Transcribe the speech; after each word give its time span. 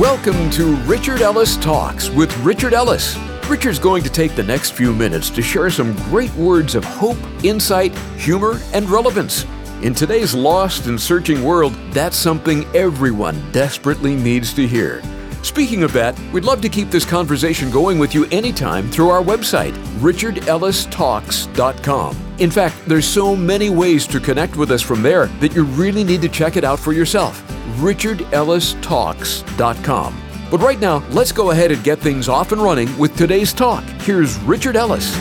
Welcome 0.00 0.48
to 0.52 0.76
Richard 0.86 1.20
Ellis 1.20 1.58
Talks 1.58 2.08
with 2.08 2.34
Richard 2.38 2.72
Ellis. 2.72 3.18
Richard's 3.50 3.78
going 3.78 4.02
to 4.02 4.08
take 4.08 4.34
the 4.34 4.42
next 4.42 4.70
few 4.70 4.94
minutes 4.94 5.28
to 5.28 5.42
share 5.42 5.68
some 5.68 5.94
great 6.04 6.32
words 6.36 6.74
of 6.74 6.84
hope, 6.84 7.18
insight, 7.44 7.94
humor, 8.16 8.58
and 8.72 8.88
relevance. 8.88 9.44
In 9.82 9.92
today's 9.92 10.34
lost 10.34 10.86
and 10.86 10.98
searching 10.98 11.44
world, 11.44 11.74
that's 11.92 12.16
something 12.16 12.64
everyone 12.74 13.52
desperately 13.52 14.16
needs 14.16 14.54
to 14.54 14.66
hear. 14.66 15.02
Speaking 15.42 15.82
of 15.82 15.92
that, 15.92 16.18
we'd 16.32 16.44
love 16.44 16.62
to 16.62 16.70
keep 16.70 16.90
this 16.90 17.04
conversation 17.04 17.70
going 17.70 17.98
with 17.98 18.14
you 18.14 18.24
anytime 18.30 18.88
through 18.88 19.10
our 19.10 19.22
website, 19.22 19.74
richardellistalks.com. 19.98 22.16
In 22.38 22.50
fact, 22.50 22.76
there's 22.86 23.06
so 23.06 23.36
many 23.36 23.68
ways 23.68 24.06
to 24.06 24.18
connect 24.18 24.56
with 24.56 24.70
us 24.70 24.80
from 24.80 25.02
there 25.02 25.26
that 25.26 25.54
you 25.54 25.64
really 25.64 26.04
need 26.04 26.22
to 26.22 26.28
check 26.30 26.56
it 26.56 26.64
out 26.64 26.78
for 26.78 26.94
yourself. 26.94 27.49
richardellistalks.com. 27.78 30.22
But 30.50 30.60
right 30.60 30.80
now, 30.80 31.04
let's 31.10 31.32
go 31.32 31.52
ahead 31.52 31.70
and 31.70 31.82
get 31.84 32.00
things 32.00 32.28
off 32.28 32.52
and 32.52 32.60
running 32.60 32.98
with 32.98 33.16
today's 33.16 33.52
talk. 33.52 33.84
Here's 34.02 34.36
Richard 34.40 34.74
Ellis. 34.76 35.16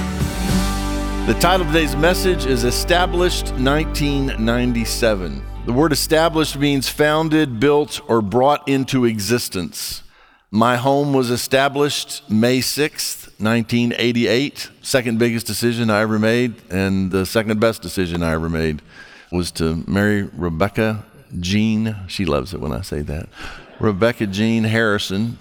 The 1.27 1.35
title 1.39 1.67
of 1.67 1.71
today's 1.71 1.95
message 1.95 2.47
is 2.47 2.63
Established 2.63 3.53
1997. 3.53 5.43
The 5.67 5.73
word 5.73 5.91
established 5.91 6.57
means 6.57 6.89
founded, 6.89 7.59
built, 7.59 8.01
or 8.09 8.23
brought 8.23 8.67
into 8.67 9.05
existence. 9.05 10.01
My 10.49 10.77
home 10.77 11.13
was 11.13 11.29
established 11.29 12.27
May 12.27 12.57
6th, 12.57 13.39
1988. 13.39 14.71
Second 14.81 15.19
biggest 15.19 15.45
decision 15.45 15.91
I 15.91 16.01
ever 16.01 16.17
made, 16.17 16.55
and 16.71 17.11
the 17.11 17.27
second 17.27 17.59
best 17.59 17.83
decision 17.83 18.23
I 18.23 18.33
ever 18.33 18.49
made 18.49 18.81
was 19.31 19.51
to 19.51 19.83
marry 19.85 20.23
Rebecca 20.23 21.05
Jean. 21.39 21.95
She 22.07 22.25
loves 22.25 22.53
it 22.53 22.59
when 22.59 22.71
I 22.71 22.81
say 22.81 23.01
that. 23.01 23.29
Rebecca 23.79 24.27
Jean 24.27 24.63
Harrison. 24.63 25.37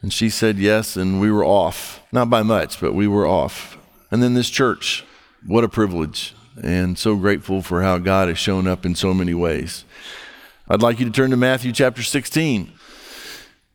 And 0.00 0.12
she 0.12 0.30
said 0.30 0.58
yes, 0.58 0.96
and 0.96 1.20
we 1.20 1.30
were 1.30 1.44
off. 1.44 2.00
Not 2.12 2.30
by 2.30 2.42
much, 2.42 2.80
but 2.80 2.94
we 2.94 3.08
were 3.08 3.26
off. 3.26 3.76
And 4.10 4.22
then 4.22 4.34
this 4.34 4.48
church, 4.48 5.04
what 5.44 5.64
a 5.64 5.68
privilege. 5.68 6.34
And 6.62 6.96
so 6.96 7.16
grateful 7.16 7.62
for 7.62 7.82
how 7.82 7.98
God 7.98 8.28
has 8.28 8.38
shown 8.38 8.68
up 8.68 8.86
in 8.86 8.94
so 8.94 9.12
many 9.12 9.34
ways. 9.34 9.84
I'd 10.68 10.82
like 10.82 11.00
you 11.00 11.06
to 11.06 11.10
turn 11.10 11.30
to 11.30 11.36
Matthew 11.36 11.72
chapter 11.72 12.02
16. 12.02 12.72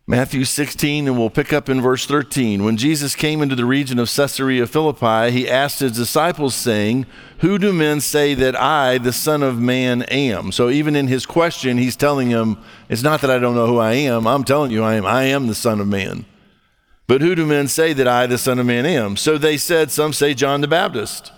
Matthew 0.05 0.43
16, 0.43 1.07
and 1.07 1.17
we'll 1.17 1.29
pick 1.29 1.53
up 1.53 1.69
in 1.69 1.79
verse 1.79 2.05
13. 2.05 2.65
When 2.65 2.75
Jesus 2.75 3.15
came 3.15 3.41
into 3.41 3.55
the 3.55 3.63
region 3.63 3.99
of 3.99 4.13
Caesarea 4.13 4.67
Philippi, 4.67 5.31
he 5.31 5.49
asked 5.49 5.79
his 5.79 5.93
disciples, 5.93 6.53
saying, 6.53 7.05
Who 7.37 7.57
do 7.57 7.71
men 7.71 8.01
say 8.01 8.33
that 8.33 8.53
I, 8.53 8.97
the 8.97 9.13
Son 9.13 9.41
of 9.41 9.61
Man, 9.61 10.03
am? 10.03 10.51
So 10.51 10.69
even 10.69 10.97
in 10.97 11.07
his 11.07 11.25
question, 11.25 11.77
he's 11.77 11.95
telling 11.95 12.31
them, 12.31 12.61
It's 12.89 13.01
not 13.01 13.21
that 13.21 13.31
I 13.31 13.39
don't 13.39 13.55
know 13.55 13.65
who 13.65 13.77
I 13.77 13.93
am. 13.93 14.27
I'm 14.27 14.43
telling 14.43 14.71
you, 14.71 14.83
I 14.83 14.95
am. 14.95 15.05
I 15.05 15.23
am 15.23 15.47
the 15.47 15.55
Son 15.55 15.79
of 15.79 15.87
Man. 15.87 16.25
But 17.07 17.21
who 17.21 17.33
do 17.33 17.45
men 17.45 17.69
say 17.69 17.93
that 17.93 18.07
I, 18.07 18.27
the 18.27 18.37
Son 18.37 18.59
of 18.59 18.65
Man, 18.65 18.85
am? 18.85 19.15
So 19.15 19.37
they 19.37 19.55
said, 19.55 19.89
Some 19.89 20.11
say 20.11 20.33
John 20.33 20.59
the 20.59 20.67
Baptist, 20.67 21.31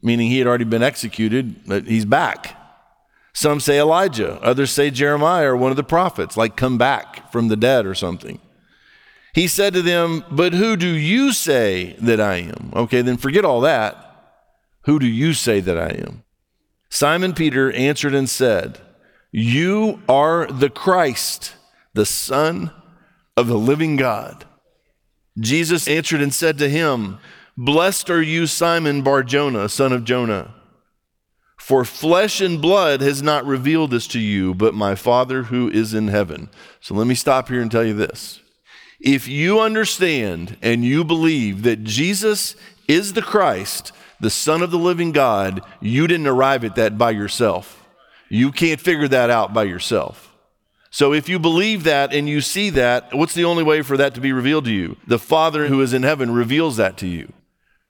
meaning 0.00 0.30
he 0.30 0.38
had 0.38 0.46
already 0.46 0.64
been 0.64 0.82
executed, 0.82 1.66
but 1.66 1.88
he's 1.88 2.04
back. 2.04 2.55
Some 3.36 3.60
say 3.60 3.78
Elijah, 3.78 4.40
others 4.40 4.70
say 4.70 4.90
Jeremiah 4.90 5.48
or 5.48 5.58
one 5.58 5.70
of 5.70 5.76
the 5.76 5.84
prophets, 5.84 6.38
like 6.38 6.56
come 6.56 6.78
back 6.78 7.30
from 7.30 7.48
the 7.48 7.56
dead 7.56 7.84
or 7.84 7.94
something. 7.94 8.40
He 9.34 9.46
said 9.46 9.74
to 9.74 9.82
them, 9.82 10.24
But 10.30 10.54
who 10.54 10.74
do 10.74 10.88
you 10.88 11.34
say 11.34 11.96
that 12.00 12.18
I 12.18 12.36
am? 12.36 12.72
Okay, 12.74 13.02
then 13.02 13.18
forget 13.18 13.44
all 13.44 13.60
that. 13.60 14.38
Who 14.86 14.98
do 14.98 15.06
you 15.06 15.34
say 15.34 15.60
that 15.60 15.76
I 15.76 15.88
am? 15.88 16.24
Simon 16.88 17.34
Peter 17.34 17.70
answered 17.72 18.14
and 18.14 18.26
said, 18.26 18.78
You 19.30 20.00
are 20.08 20.46
the 20.46 20.70
Christ, 20.70 21.56
the 21.92 22.06
Son 22.06 22.70
of 23.36 23.48
the 23.48 23.58
living 23.58 23.96
God. 23.96 24.46
Jesus 25.38 25.86
answered 25.86 26.22
and 26.22 26.32
said 26.32 26.56
to 26.56 26.70
him, 26.70 27.18
Blessed 27.54 28.08
are 28.08 28.22
you, 28.22 28.46
Simon 28.46 29.02
Barjona, 29.02 29.68
son 29.68 29.92
of 29.92 30.04
Jonah. 30.04 30.54
For 31.66 31.84
flesh 31.84 32.40
and 32.40 32.62
blood 32.62 33.00
has 33.00 33.24
not 33.24 33.44
revealed 33.44 33.90
this 33.90 34.06
to 34.08 34.20
you, 34.20 34.54
but 34.54 34.72
my 34.72 34.94
Father 34.94 35.42
who 35.42 35.68
is 35.68 35.94
in 35.94 36.06
heaven. 36.06 36.48
So 36.80 36.94
let 36.94 37.08
me 37.08 37.16
stop 37.16 37.48
here 37.48 37.60
and 37.60 37.68
tell 37.68 37.82
you 37.82 37.92
this. 37.92 38.38
If 39.00 39.26
you 39.26 39.58
understand 39.58 40.58
and 40.62 40.84
you 40.84 41.02
believe 41.02 41.64
that 41.64 41.82
Jesus 41.82 42.54
is 42.86 43.14
the 43.14 43.20
Christ, 43.20 43.90
the 44.20 44.30
Son 44.30 44.62
of 44.62 44.70
the 44.70 44.78
living 44.78 45.10
God, 45.10 45.60
you 45.80 46.06
didn't 46.06 46.28
arrive 46.28 46.64
at 46.64 46.76
that 46.76 46.96
by 46.96 47.10
yourself. 47.10 47.84
You 48.28 48.52
can't 48.52 48.80
figure 48.80 49.08
that 49.08 49.30
out 49.30 49.52
by 49.52 49.64
yourself. 49.64 50.32
So 50.90 51.12
if 51.12 51.28
you 51.28 51.40
believe 51.40 51.82
that 51.82 52.14
and 52.14 52.28
you 52.28 52.42
see 52.42 52.70
that, 52.70 53.12
what's 53.12 53.34
the 53.34 53.44
only 53.44 53.64
way 53.64 53.82
for 53.82 53.96
that 53.96 54.14
to 54.14 54.20
be 54.20 54.32
revealed 54.32 54.66
to 54.66 54.72
you? 54.72 54.98
The 55.08 55.18
Father 55.18 55.66
who 55.66 55.80
is 55.80 55.92
in 55.92 56.04
heaven 56.04 56.30
reveals 56.32 56.76
that 56.76 56.96
to 56.98 57.08
you. 57.08 57.32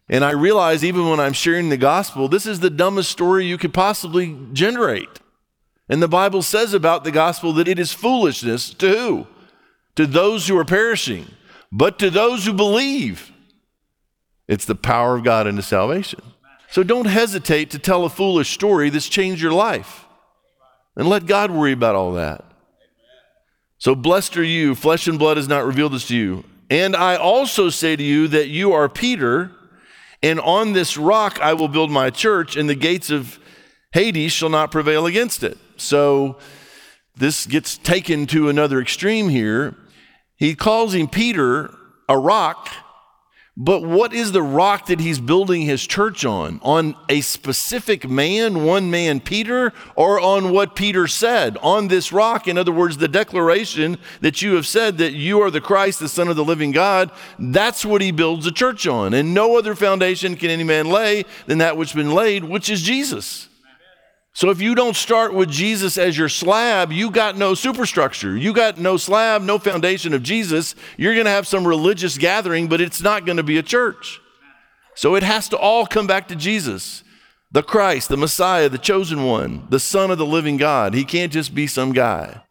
And 0.08 0.24
I 0.24 0.30
realize 0.30 0.84
even 0.84 1.08
when 1.08 1.18
I'm 1.18 1.32
sharing 1.32 1.68
the 1.68 1.76
gospel, 1.76 2.28
this 2.28 2.46
is 2.46 2.60
the 2.60 2.70
dumbest 2.70 3.10
story 3.10 3.44
you 3.44 3.58
could 3.58 3.74
possibly 3.74 4.38
generate. 4.52 5.20
And 5.88 6.02
the 6.02 6.08
Bible 6.08 6.42
says 6.42 6.74
about 6.74 7.04
the 7.04 7.10
gospel 7.10 7.52
that 7.54 7.68
it 7.68 7.78
is 7.78 7.92
foolishness 7.92 8.70
to 8.74 8.88
who? 8.88 9.26
To 9.96 10.06
those 10.06 10.46
who 10.46 10.56
are 10.58 10.64
perishing, 10.64 11.26
but 11.72 11.98
to 11.98 12.10
those 12.10 12.44
who 12.44 12.52
believe. 12.52 13.32
It's 14.46 14.64
the 14.64 14.74
power 14.74 15.16
of 15.16 15.24
God 15.24 15.46
into 15.46 15.62
salvation. 15.62 16.20
So 16.70 16.82
don't 16.82 17.06
hesitate 17.06 17.70
to 17.70 17.78
tell 17.78 18.04
a 18.04 18.10
foolish 18.10 18.52
story 18.52 18.90
that's 18.90 19.08
changed 19.08 19.42
your 19.42 19.52
life. 19.52 20.04
And 20.96 21.08
let 21.08 21.26
God 21.26 21.50
worry 21.50 21.72
about 21.72 21.94
all 21.94 22.12
that. 22.12 22.44
So 23.78 23.94
blessed 23.94 24.36
are 24.36 24.44
you, 24.44 24.74
flesh 24.74 25.06
and 25.06 25.18
blood 25.18 25.36
has 25.36 25.48
not 25.48 25.66
revealed 25.66 25.92
this 25.92 26.08
to 26.08 26.16
you. 26.16 26.44
And 26.70 26.96
I 26.96 27.16
also 27.16 27.68
say 27.68 27.94
to 27.94 28.02
you 28.02 28.28
that 28.28 28.48
you 28.48 28.72
are 28.72 28.88
Peter 28.88 29.52
and 30.26 30.40
on 30.40 30.72
this 30.72 30.96
rock 30.96 31.38
I 31.40 31.54
will 31.54 31.68
build 31.68 31.90
my 31.90 32.10
church, 32.10 32.56
and 32.56 32.68
the 32.68 32.74
gates 32.74 33.10
of 33.10 33.38
Hades 33.92 34.32
shall 34.32 34.48
not 34.48 34.72
prevail 34.72 35.06
against 35.06 35.44
it. 35.44 35.56
So 35.76 36.38
this 37.16 37.46
gets 37.46 37.78
taken 37.78 38.26
to 38.26 38.48
another 38.48 38.80
extreme 38.80 39.28
here. 39.28 39.76
He 40.34 40.56
calls 40.56 40.94
him 40.94 41.06
Peter 41.06 41.72
a 42.08 42.18
rock 42.18 42.68
but 43.58 43.82
what 43.82 44.12
is 44.12 44.32
the 44.32 44.42
rock 44.42 44.86
that 44.86 45.00
he's 45.00 45.18
building 45.18 45.62
his 45.62 45.86
church 45.86 46.26
on? 46.26 46.60
On 46.62 46.94
a 47.08 47.22
specific 47.22 48.06
man, 48.06 48.64
one 48.64 48.90
man, 48.90 49.18
Peter, 49.18 49.72
or 49.94 50.20
on 50.20 50.50
what 50.50 50.76
Peter 50.76 51.06
said? 51.06 51.56
On 51.62 51.88
this 51.88 52.12
rock, 52.12 52.46
in 52.46 52.58
other 52.58 52.72
words, 52.72 52.98
the 52.98 53.08
declaration 53.08 53.96
that 54.20 54.42
you 54.42 54.56
have 54.56 54.66
said 54.66 54.98
that 54.98 55.14
you 55.14 55.40
are 55.40 55.50
the 55.50 55.62
Christ, 55.62 56.00
the 56.00 56.08
Son 56.08 56.28
of 56.28 56.36
the 56.36 56.44
living 56.44 56.70
God, 56.70 57.10
that's 57.38 57.82
what 57.82 58.02
he 58.02 58.10
builds 58.10 58.46
a 58.46 58.52
church 58.52 58.86
on. 58.86 59.14
And 59.14 59.32
no 59.32 59.56
other 59.56 59.74
foundation 59.74 60.36
can 60.36 60.50
any 60.50 60.64
man 60.64 60.90
lay 60.90 61.24
than 61.46 61.56
that 61.58 61.78
which 61.78 61.92
has 61.92 61.96
been 61.96 62.14
laid, 62.14 62.44
which 62.44 62.68
is 62.68 62.82
Jesus. 62.82 63.48
So 64.36 64.50
if 64.50 64.60
you 64.60 64.74
don't 64.74 64.94
start 64.94 65.32
with 65.32 65.48
Jesus 65.48 65.96
as 65.96 66.18
your 66.18 66.28
slab, 66.28 66.92
you 66.92 67.10
got 67.10 67.38
no 67.38 67.54
superstructure. 67.54 68.36
You 68.36 68.52
got 68.52 68.76
no 68.76 68.98
slab, 68.98 69.40
no 69.40 69.58
foundation 69.58 70.12
of 70.12 70.22
Jesus. 70.22 70.74
You're 70.98 71.14
going 71.14 71.24
to 71.24 71.30
have 71.30 71.46
some 71.46 71.66
religious 71.66 72.18
gathering, 72.18 72.68
but 72.68 72.82
it's 72.82 73.00
not 73.00 73.24
going 73.24 73.38
to 73.38 73.42
be 73.42 73.56
a 73.56 73.62
church. 73.62 74.20
So 74.94 75.14
it 75.14 75.22
has 75.22 75.48
to 75.48 75.56
all 75.56 75.86
come 75.86 76.06
back 76.06 76.28
to 76.28 76.36
Jesus, 76.36 77.02
the 77.50 77.62
Christ, 77.62 78.10
the 78.10 78.18
Messiah, 78.18 78.68
the 78.68 78.76
chosen 78.76 79.24
one, 79.24 79.66
the 79.70 79.80
Son 79.80 80.10
of 80.10 80.18
the 80.18 80.26
living 80.26 80.58
God. 80.58 80.92
He 80.92 81.04
can't 81.04 81.32
just 81.32 81.54
be 81.54 81.66
some 81.66 81.94
guy. 81.94 82.42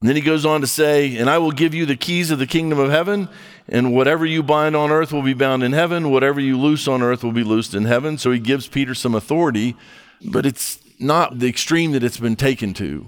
And 0.00 0.08
then 0.08 0.16
he 0.16 0.22
goes 0.22 0.44
on 0.44 0.62
to 0.62 0.66
say, 0.66 1.16
And 1.16 1.30
I 1.30 1.38
will 1.38 1.52
give 1.52 1.74
you 1.74 1.86
the 1.86 1.94
keys 1.94 2.32
of 2.32 2.40
the 2.40 2.46
kingdom 2.46 2.80
of 2.80 2.90
heaven, 2.90 3.28
and 3.68 3.94
whatever 3.94 4.26
you 4.26 4.42
bind 4.42 4.74
on 4.74 4.90
earth 4.90 5.12
will 5.12 5.22
be 5.22 5.32
bound 5.32 5.62
in 5.62 5.74
heaven, 5.74 6.10
whatever 6.10 6.40
you 6.40 6.58
loose 6.58 6.88
on 6.88 7.02
earth 7.02 7.22
will 7.22 7.30
be 7.30 7.44
loosed 7.44 7.72
in 7.72 7.84
heaven. 7.84 8.18
So 8.18 8.32
he 8.32 8.40
gives 8.40 8.66
Peter 8.66 8.96
some 8.96 9.14
authority, 9.14 9.76
but 10.20 10.44
it's 10.44 10.80
not 10.98 11.38
the 11.38 11.48
extreme 11.48 11.92
that 11.92 12.02
it's 12.02 12.18
been 12.18 12.36
taken 12.36 12.74
to. 12.74 13.06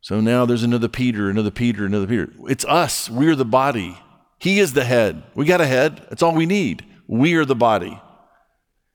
So 0.00 0.20
now 0.20 0.44
there's 0.44 0.64
another 0.64 0.88
Peter, 0.88 1.30
another 1.30 1.50
Peter, 1.50 1.86
another 1.86 2.06
Peter. 2.06 2.30
It's 2.48 2.64
us. 2.64 3.08
We're 3.08 3.36
the 3.36 3.44
body. 3.44 3.98
He 4.38 4.58
is 4.58 4.72
the 4.72 4.84
head. 4.84 5.22
We 5.34 5.44
got 5.44 5.60
a 5.60 5.66
head. 5.66 6.04
That's 6.08 6.22
all 6.22 6.34
we 6.34 6.46
need. 6.46 6.84
We 7.06 7.34
are 7.34 7.44
the 7.44 7.54
body. 7.54 8.00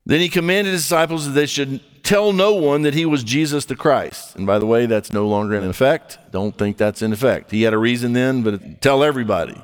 Then 0.05 0.19
he 0.19 0.27
commanded 0.29 0.71
his 0.71 0.83
disciples 0.83 1.25
that 1.25 1.31
they 1.31 1.45
should 1.45 1.81
tell 2.03 2.33
no 2.33 2.53
one 2.53 2.81
that 2.81 2.93
he 2.93 3.05
was 3.05 3.23
Jesus 3.23 3.65
the 3.65 3.75
Christ. 3.75 4.35
And 4.35 4.45
by 4.45 4.59
the 4.59 4.65
way, 4.65 4.85
that's 4.85 5.13
no 5.13 5.27
longer 5.27 5.55
in 5.55 5.65
effect. 5.65 6.17
Don't 6.31 6.57
think 6.57 6.77
that's 6.77 7.01
in 7.01 7.13
effect. 7.13 7.51
He 7.51 7.63
had 7.63 7.73
a 7.73 7.77
reason 7.77 8.13
then, 8.13 8.43
but 8.43 8.81
tell 8.81 9.03
everybody. 9.03 9.61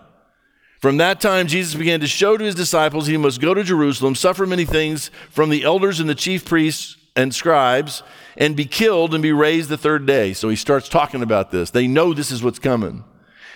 From 0.81 0.97
that 0.97 1.21
time, 1.21 1.47
Jesus 1.47 1.75
began 1.75 2.01
to 2.01 2.07
show 2.07 2.35
to 2.35 2.43
his 2.43 2.55
disciples 2.55 3.07
he 3.07 3.15
must 3.15 3.39
go 3.39 3.53
to 3.53 3.63
Jerusalem, 3.63 4.15
suffer 4.15 4.45
many 4.45 4.65
things 4.65 5.11
from 5.29 5.49
the 5.49 5.63
elders 5.63 6.01
and 6.01 6.09
the 6.09 6.15
chief 6.15 6.43
priests 6.43 6.97
and 7.15 7.33
scribes 7.33 8.03
and 8.37 8.55
be 8.55 8.65
killed 8.65 9.13
and 9.13 9.23
be 9.23 9.31
raised 9.31 9.69
the 9.69 9.77
third 9.77 10.05
day. 10.05 10.33
So 10.33 10.49
he 10.49 10.55
starts 10.55 10.89
talking 10.89 11.21
about 11.21 11.51
this. 11.51 11.71
They 11.71 11.87
know 11.87 12.13
this 12.13 12.31
is 12.31 12.43
what's 12.43 12.59
coming. 12.59 13.03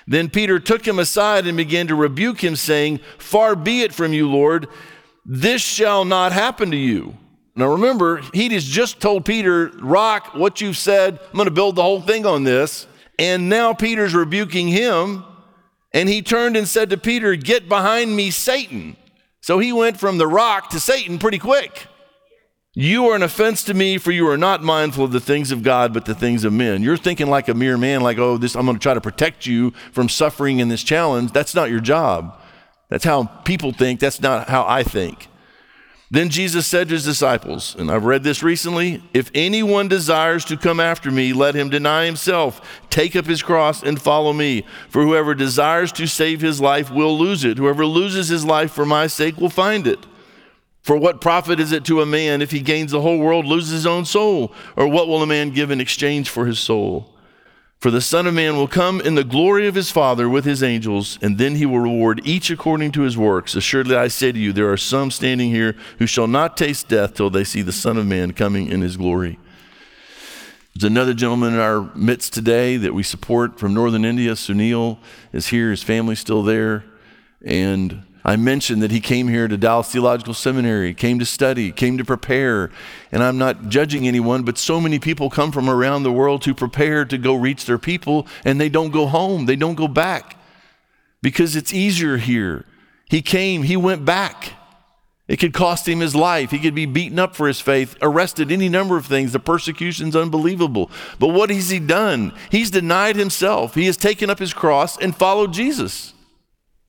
Then 0.08 0.30
Peter 0.30 0.60
took 0.60 0.88
him 0.88 1.00
aside 1.00 1.48
and 1.48 1.58
began 1.58 1.88
to 1.88 1.96
rebuke 1.96 2.44
him, 2.44 2.56
saying, 2.56 3.00
Far 3.18 3.56
be 3.56 3.82
it 3.82 3.94
from 3.94 4.14
you, 4.14 4.30
Lord, 4.30 4.68
this 5.26 5.62
shall 5.62 6.06
not 6.06 6.32
happen 6.32 6.72
to 6.72 6.78
you. 6.78 7.18
Now 7.56 7.72
remember, 7.72 8.22
he 8.34 8.50
has 8.50 8.66
just 8.66 9.02
told 9.02 9.26
Peter, 9.26 9.68
Rock, 9.80 10.34
what 10.36 10.62
you've 10.62 10.78
said, 10.78 11.20
I'm 11.20 11.34
going 11.34 11.46
to 11.46 11.52
build 11.52 11.76
the 11.76 11.84
whole 11.84 12.02
thing 12.02 12.26
on 12.26 12.44
this. 12.44 12.88
And 13.20 13.50
now 13.50 13.74
Peter's 13.74 14.14
rebuking 14.14 14.68
him 14.68 15.26
And 15.94 16.08
he 16.10 16.22
turned 16.22 16.56
and 16.56 16.68
said 16.68 16.92
to 16.92 16.98
Peter, 16.98 17.36
Get 17.36 17.68
behind 17.68 18.16
me, 18.16 18.30
Satan. 18.32 18.96
So 19.42 19.60
he 19.60 19.74
went 19.74 20.00
from 20.00 20.18
the 20.18 20.28
rock 20.28 20.70
to 20.70 20.80
Satan 20.80 21.18
pretty 21.18 21.40
quick. 21.40 21.88
You 22.80 23.08
are 23.08 23.16
an 23.16 23.24
offense 23.24 23.64
to 23.64 23.74
me, 23.74 23.98
for 23.98 24.12
you 24.12 24.28
are 24.28 24.38
not 24.38 24.62
mindful 24.62 25.06
of 25.06 25.12
the 25.12 25.20
things 25.20 25.52
of 25.52 25.64
God, 25.64 25.96
but 25.96 26.06
the 26.06 26.14
things 26.14 26.44
of 26.44 26.54
men. 26.54 26.84
You're 26.84 26.96
thinking 26.96 27.26
like 27.26 27.48
a 27.48 27.56
mere 27.56 27.76
man, 27.76 28.02
like, 28.02 28.20
oh, 28.20 28.38
this 28.38 28.56
I'm 28.56 28.68
going 28.68 28.78
to 28.78 28.80
try 28.80 28.94
to 28.94 29.02
protect 29.02 29.48
you 29.48 29.72
from 29.92 30.08
suffering 30.08 30.60
in 30.60 30.68
this 30.68 30.84
challenge. 30.84 31.32
That's 31.32 31.56
not 31.56 31.72
your 31.72 31.80
job. 31.80 32.40
That's 32.90 33.04
how 33.04 33.24
people 33.46 33.72
think. 33.72 34.00
That's 34.00 34.22
not 34.22 34.48
how 34.48 34.64
I 34.68 34.84
think. 34.84 35.28
Then 36.12 36.30
Jesus 36.30 36.68
said 36.68 36.90
to 36.90 36.94
his 36.94 37.04
disciples, 37.04 37.76
and 37.80 37.90
I've 37.90 38.06
read 38.06 38.22
this 38.22 38.44
recently 38.44 39.02
if 39.12 39.32
anyone 39.34 39.88
desires 39.88 40.46
to 40.46 40.56
come 40.56 40.80
after 40.80 41.10
me, 41.10 41.34
let 41.34 41.56
him 41.56 41.72
deny 41.72 42.06
himself, 42.06 42.62
take 42.92 43.16
up 43.16 43.26
his 43.26 43.42
cross, 43.42 43.82
and 43.82 44.00
follow 44.00 44.34
me. 44.34 44.68
For 44.88 45.02
whoever 45.02 45.34
desires 45.34 45.92
to 45.94 46.06
save 46.06 46.42
his 46.42 46.62
life 46.62 46.92
will 46.92 47.18
lose 47.18 47.44
it. 47.44 47.58
Whoever 47.58 47.88
loses 47.88 48.28
his 48.28 48.46
life 48.46 48.72
for 48.72 48.86
my 48.86 49.08
sake 49.08 49.38
will 49.38 49.50
find 49.50 49.88
it. 49.88 50.06
For 50.88 50.96
what 50.96 51.20
profit 51.20 51.60
is 51.60 51.74
it 51.74 51.84
to 51.88 52.00
a 52.00 52.06
man 52.06 52.42
if 52.42 52.52
he 52.52 52.62
gains 52.62 52.94
the 52.94 53.02
whole 53.02 53.18
world, 53.18 53.46
loses 53.46 53.72
his 53.72 53.86
own 53.86 54.06
soul? 54.06 54.54
Or 54.78 54.88
what 54.88 55.10
will 55.10 55.22
a 55.22 55.28
man 55.28 55.50
give 55.50 55.70
in 55.70 55.82
exchange 55.82 56.30
for 56.30 56.46
his 56.46 56.60
soul? 56.60 57.14
For 57.82 57.92
the 57.92 58.00
Son 58.00 58.26
of 58.26 58.34
Man 58.34 58.56
will 58.56 58.70
come 58.70 59.02
in 59.02 59.16
the 59.16 59.26
glory 59.26 59.68
of 59.68 59.76
his 59.76 59.92
Father 59.92 60.30
with 60.30 60.46
his 60.46 60.64
angels, 60.64 61.20
and 61.22 61.38
then 61.38 61.56
he 61.56 61.66
will 61.66 61.82
reward 61.82 62.22
each 62.24 62.50
according 62.50 62.94
to 62.94 63.02
his 63.02 63.18
works. 63.18 63.54
Assuredly, 63.54 63.98
I 63.98 64.08
say 64.08 64.32
to 64.32 64.40
you, 64.40 64.54
there 64.54 64.72
are 64.72 64.78
some 64.78 65.12
standing 65.12 65.50
here 65.50 65.76
who 66.00 66.08
shall 66.08 66.26
not 66.26 66.56
taste 66.56 66.88
death 66.88 67.16
till 67.16 67.30
they 67.30 67.44
see 67.44 67.62
the 67.62 67.74
Son 67.74 67.98
of 67.98 68.06
Man 68.06 68.32
coming 68.32 68.70
in 68.70 68.80
his 68.80 68.96
glory. 68.96 69.38
There's 70.74 70.90
another 70.90 71.14
gentleman 71.14 71.54
in 71.54 71.60
our 71.60 71.94
midst 71.96 72.32
today 72.32 72.78
that 72.78 72.94
we 72.94 73.04
support 73.04 73.60
from 73.60 73.74
northern 73.74 74.06
India. 74.06 74.36
Sunil 74.36 75.00
is 75.34 75.48
here, 75.48 75.70
his 75.70 75.84
family's 75.84 76.20
still 76.20 76.44
there. 76.44 76.86
And 77.44 78.04
I 78.28 78.36
mentioned 78.36 78.82
that 78.84 78.92
he 78.92 79.00
came 79.00 79.30
here 79.30 79.48
to 79.48 79.56
Dallas 79.56 79.90
Theological 79.90 80.34
Seminary, 80.34 80.94
came 80.94 81.18
to 81.18 81.26
study, 81.26 81.72
came 81.72 81.98
to 81.98 82.04
prepare. 82.04 82.70
And 83.10 83.24
I'm 83.24 83.38
not 83.38 83.70
judging 83.70 84.06
anyone, 84.06 84.44
but 84.44 84.58
so 84.58 84.82
many 84.82 85.00
people 85.00 85.30
come 85.30 85.54
from 85.54 85.70
around 85.70 86.04
the 86.04 86.12
world 86.12 86.42
to 86.42 86.54
prepare 86.54 87.06
to 87.06 87.18
go 87.18 87.36
reach 87.36 87.66
their 87.66 87.78
people, 87.78 88.28
and 88.44 88.60
they 88.60 88.68
don't 88.68 88.92
go 88.92 89.08
home, 89.08 89.46
they 89.46 89.56
don't 89.56 89.76
go 89.76 89.88
back 89.88 90.38
because 91.22 91.56
it's 91.56 91.74
easier 91.74 92.18
here. 92.18 92.66
He 93.10 93.22
came, 93.22 93.64
he 93.64 93.78
went 93.78 94.04
back. 94.04 94.54
It 95.30 95.38
could 95.38 95.54
cost 95.54 95.88
him 95.88 96.02
his 96.02 96.16
life. 96.16 96.52
He 96.52 96.60
could 96.60 96.76
be 96.76 96.86
beaten 96.86 97.20
up 97.20 97.34
for 97.34 97.48
his 97.48 97.62
faith, 97.62 97.98
arrested, 98.02 98.52
any 98.52 98.68
number 98.70 98.98
of 98.98 99.06
things. 99.06 99.32
The 99.32 99.40
persecution's 99.40 100.16
unbelievable. 100.16 100.92
But 101.18 101.30
what 101.30 101.50
has 101.50 101.70
he 101.70 101.80
done? 101.80 102.34
He's 102.50 102.72
denied 102.72 103.16
himself. 103.16 103.76
He 103.76 103.86
has 103.86 103.98
taken 103.98 104.30
up 104.30 104.40
his 104.40 104.54
cross 104.54 104.98
and 104.98 105.16
followed 105.16 105.54
Jesus. 105.54 106.14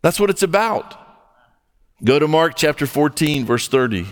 That's 0.02 0.20
what 0.20 0.30
it's 0.30 0.42
about. 0.42 1.07
Go 2.04 2.20
to 2.20 2.28
Mark 2.28 2.54
chapter 2.54 2.86
14, 2.86 3.44
verse 3.44 3.66
30. 3.66 4.06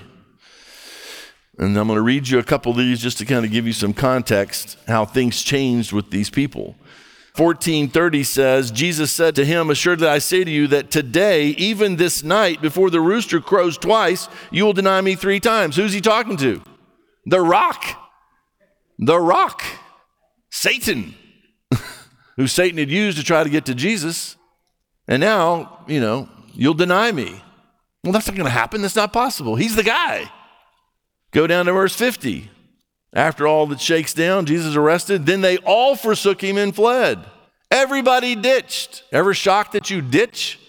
And 1.57 1.79
I'm 1.79 1.87
going 1.87 1.97
to 1.97 2.03
read 2.03 2.27
you 2.27 2.41
a 2.41 2.43
couple 2.43 2.73
of 2.73 2.79
these 2.79 3.01
just 3.01 3.19
to 3.19 3.25
kind 3.25 3.45
of 3.45 3.53
give 3.53 3.65
you 3.65 3.73
some 3.73 3.95
context 3.95 4.77
how 4.89 5.05
things 5.05 5.41
changed 5.41 5.93
with 5.93 6.11
these 6.11 6.29
people. 6.29 6.75
1430 7.37 8.25
says, 8.25 8.71
Jesus 8.73 9.13
said 9.13 9.37
to 9.37 9.45
him, 9.45 9.71
Assuredly 9.71 10.09
I 10.09 10.19
say 10.19 10.43
to 10.43 10.51
you 10.51 10.67
that 10.67 10.91
today, 10.91 11.51
even 11.51 11.95
this 11.95 12.25
night, 12.25 12.61
before 12.61 12.91
the 12.91 13.01
rooster 13.01 13.41
crows 13.41 13.79
twice, 13.79 14.29
you 14.51 14.65
will 14.65 14.73
deny 14.73 15.01
me 15.01 15.15
three 15.15 15.39
times. 15.39 15.77
Who's 15.77 15.93
he 15.93 16.01
talking 16.01 16.37
to? 16.39 16.61
The 17.25 17.41
rock. 17.41 17.85
The 18.99 19.21
rock. 19.21 19.63
Satan, 20.51 21.15
who 22.37 22.49
Satan 22.49 22.79
had 22.79 22.91
used 22.91 23.17
to 23.19 23.23
try 23.23 23.45
to 23.45 23.51
get 23.51 23.67
to 23.67 23.77
Jesus. 23.77 24.35
And 25.07 25.21
now, 25.21 25.85
you 25.87 26.01
know, 26.01 26.29
you'll 26.53 26.75
deny 26.75 27.13
me. 27.13 27.43
Well, 28.07 28.13
that's 28.13 28.29
not 28.29 28.37
going 28.37 28.47
to 28.47 28.51
happen. 28.51 28.83
That's 28.83 28.95
not 28.95 29.13
possible. 29.13 29.57
He's 29.57 29.75
the 29.75 29.83
guy. 29.83 30.31
Go 31.33 31.49
down 31.49 31.67
to 31.67 31.73
verse 31.73 31.95
50. 31.97 32.49
After 33.13 33.49
all 33.49 33.67
that 33.67 33.81
shakes 33.81 34.15
down, 34.15 34.47
Jesus 34.47 34.77
arrested. 34.77 35.27
Then 35.27 35.41
they 35.41 35.57
all 35.59 35.97
forsook 35.97 36.41
him 36.41 36.57
and 36.57 36.73
fled. 36.73 37.27
Everybody 37.69 38.37
ditched. 38.37 39.03
Ever 39.11 39.35
shocked 39.35 39.73
that 39.73 39.91
you 39.91 40.01
ditch? 40.01 40.61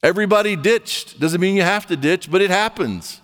Everybody 0.00 0.54
ditched. 0.54 1.18
Doesn't 1.18 1.40
mean 1.40 1.56
you 1.56 1.62
have 1.62 1.86
to 1.86 1.96
ditch, 1.96 2.30
but 2.30 2.40
it 2.40 2.50
happens. 2.50 3.20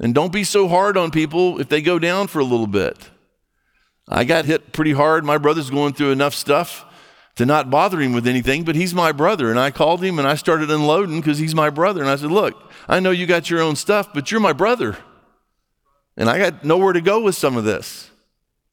And 0.00 0.14
don't 0.14 0.32
be 0.32 0.44
so 0.44 0.66
hard 0.66 0.96
on 0.96 1.10
people 1.10 1.60
if 1.60 1.68
they 1.68 1.82
go 1.82 1.98
down 1.98 2.28
for 2.28 2.38
a 2.38 2.44
little 2.44 2.66
bit. 2.66 3.10
I 4.08 4.24
got 4.24 4.46
hit 4.46 4.72
pretty 4.72 4.92
hard. 4.92 5.22
My 5.22 5.36
brother's 5.36 5.68
going 5.68 5.92
through 5.92 6.12
enough 6.12 6.32
stuff 6.32 6.85
to 7.36 7.46
not 7.46 7.70
bother 7.70 8.00
him 8.00 8.12
with 8.12 8.26
anything, 8.26 8.64
but 8.64 8.74
he's 8.74 8.94
my 8.94 9.12
brother. 9.12 9.50
And 9.50 9.60
I 9.60 9.70
called 9.70 10.02
him 10.02 10.18
and 10.18 10.26
I 10.26 10.34
started 10.34 10.70
unloading 10.70 11.20
because 11.20 11.38
he's 11.38 11.54
my 11.54 11.70
brother. 11.70 12.00
And 12.00 12.10
I 12.10 12.16
said, 12.16 12.30
Look, 12.30 12.70
I 12.88 13.00
know 13.00 13.10
you 13.10 13.26
got 13.26 13.50
your 13.50 13.60
own 13.60 13.76
stuff, 13.76 14.12
but 14.12 14.30
you're 14.30 14.40
my 14.40 14.52
brother. 14.52 14.96
And 16.16 16.30
I 16.30 16.38
got 16.38 16.64
nowhere 16.64 16.94
to 16.94 17.00
go 17.00 17.20
with 17.20 17.34
some 17.34 17.56
of 17.56 17.64
this. 17.64 18.10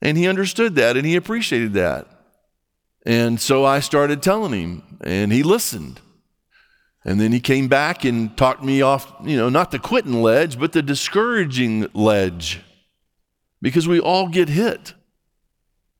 And 0.01 0.17
he 0.17 0.27
understood 0.27 0.75
that 0.75 0.97
and 0.97 1.05
he 1.05 1.15
appreciated 1.15 1.73
that. 1.73 2.07
And 3.05 3.39
so 3.39 3.65
I 3.65 3.81
started 3.81 4.23
telling 4.23 4.53
him, 4.53 4.97
and 5.01 5.31
he 5.33 5.43
listened. 5.43 5.99
And 7.05 7.19
then 7.19 7.33
he 7.33 7.41
came 7.41 7.67
back 7.67 8.05
and 8.05 8.35
talked 8.37 8.63
me 8.63 8.81
off, 8.81 9.13
you 9.25 9.35
know, 9.35 9.49
not 9.49 9.71
the 9.71 9.79
quitting 9.79 10.21
ledge, 10.21 10.57
but 10.57 10.71
the 10.71 10.81
discouraging 10.81 11.87
ledge. 11.93 12.61
Because 13.61 13.89
we 13.89 13.99
all 13.99 14.29
get 14.29 14.47
hit. 14.47 14.93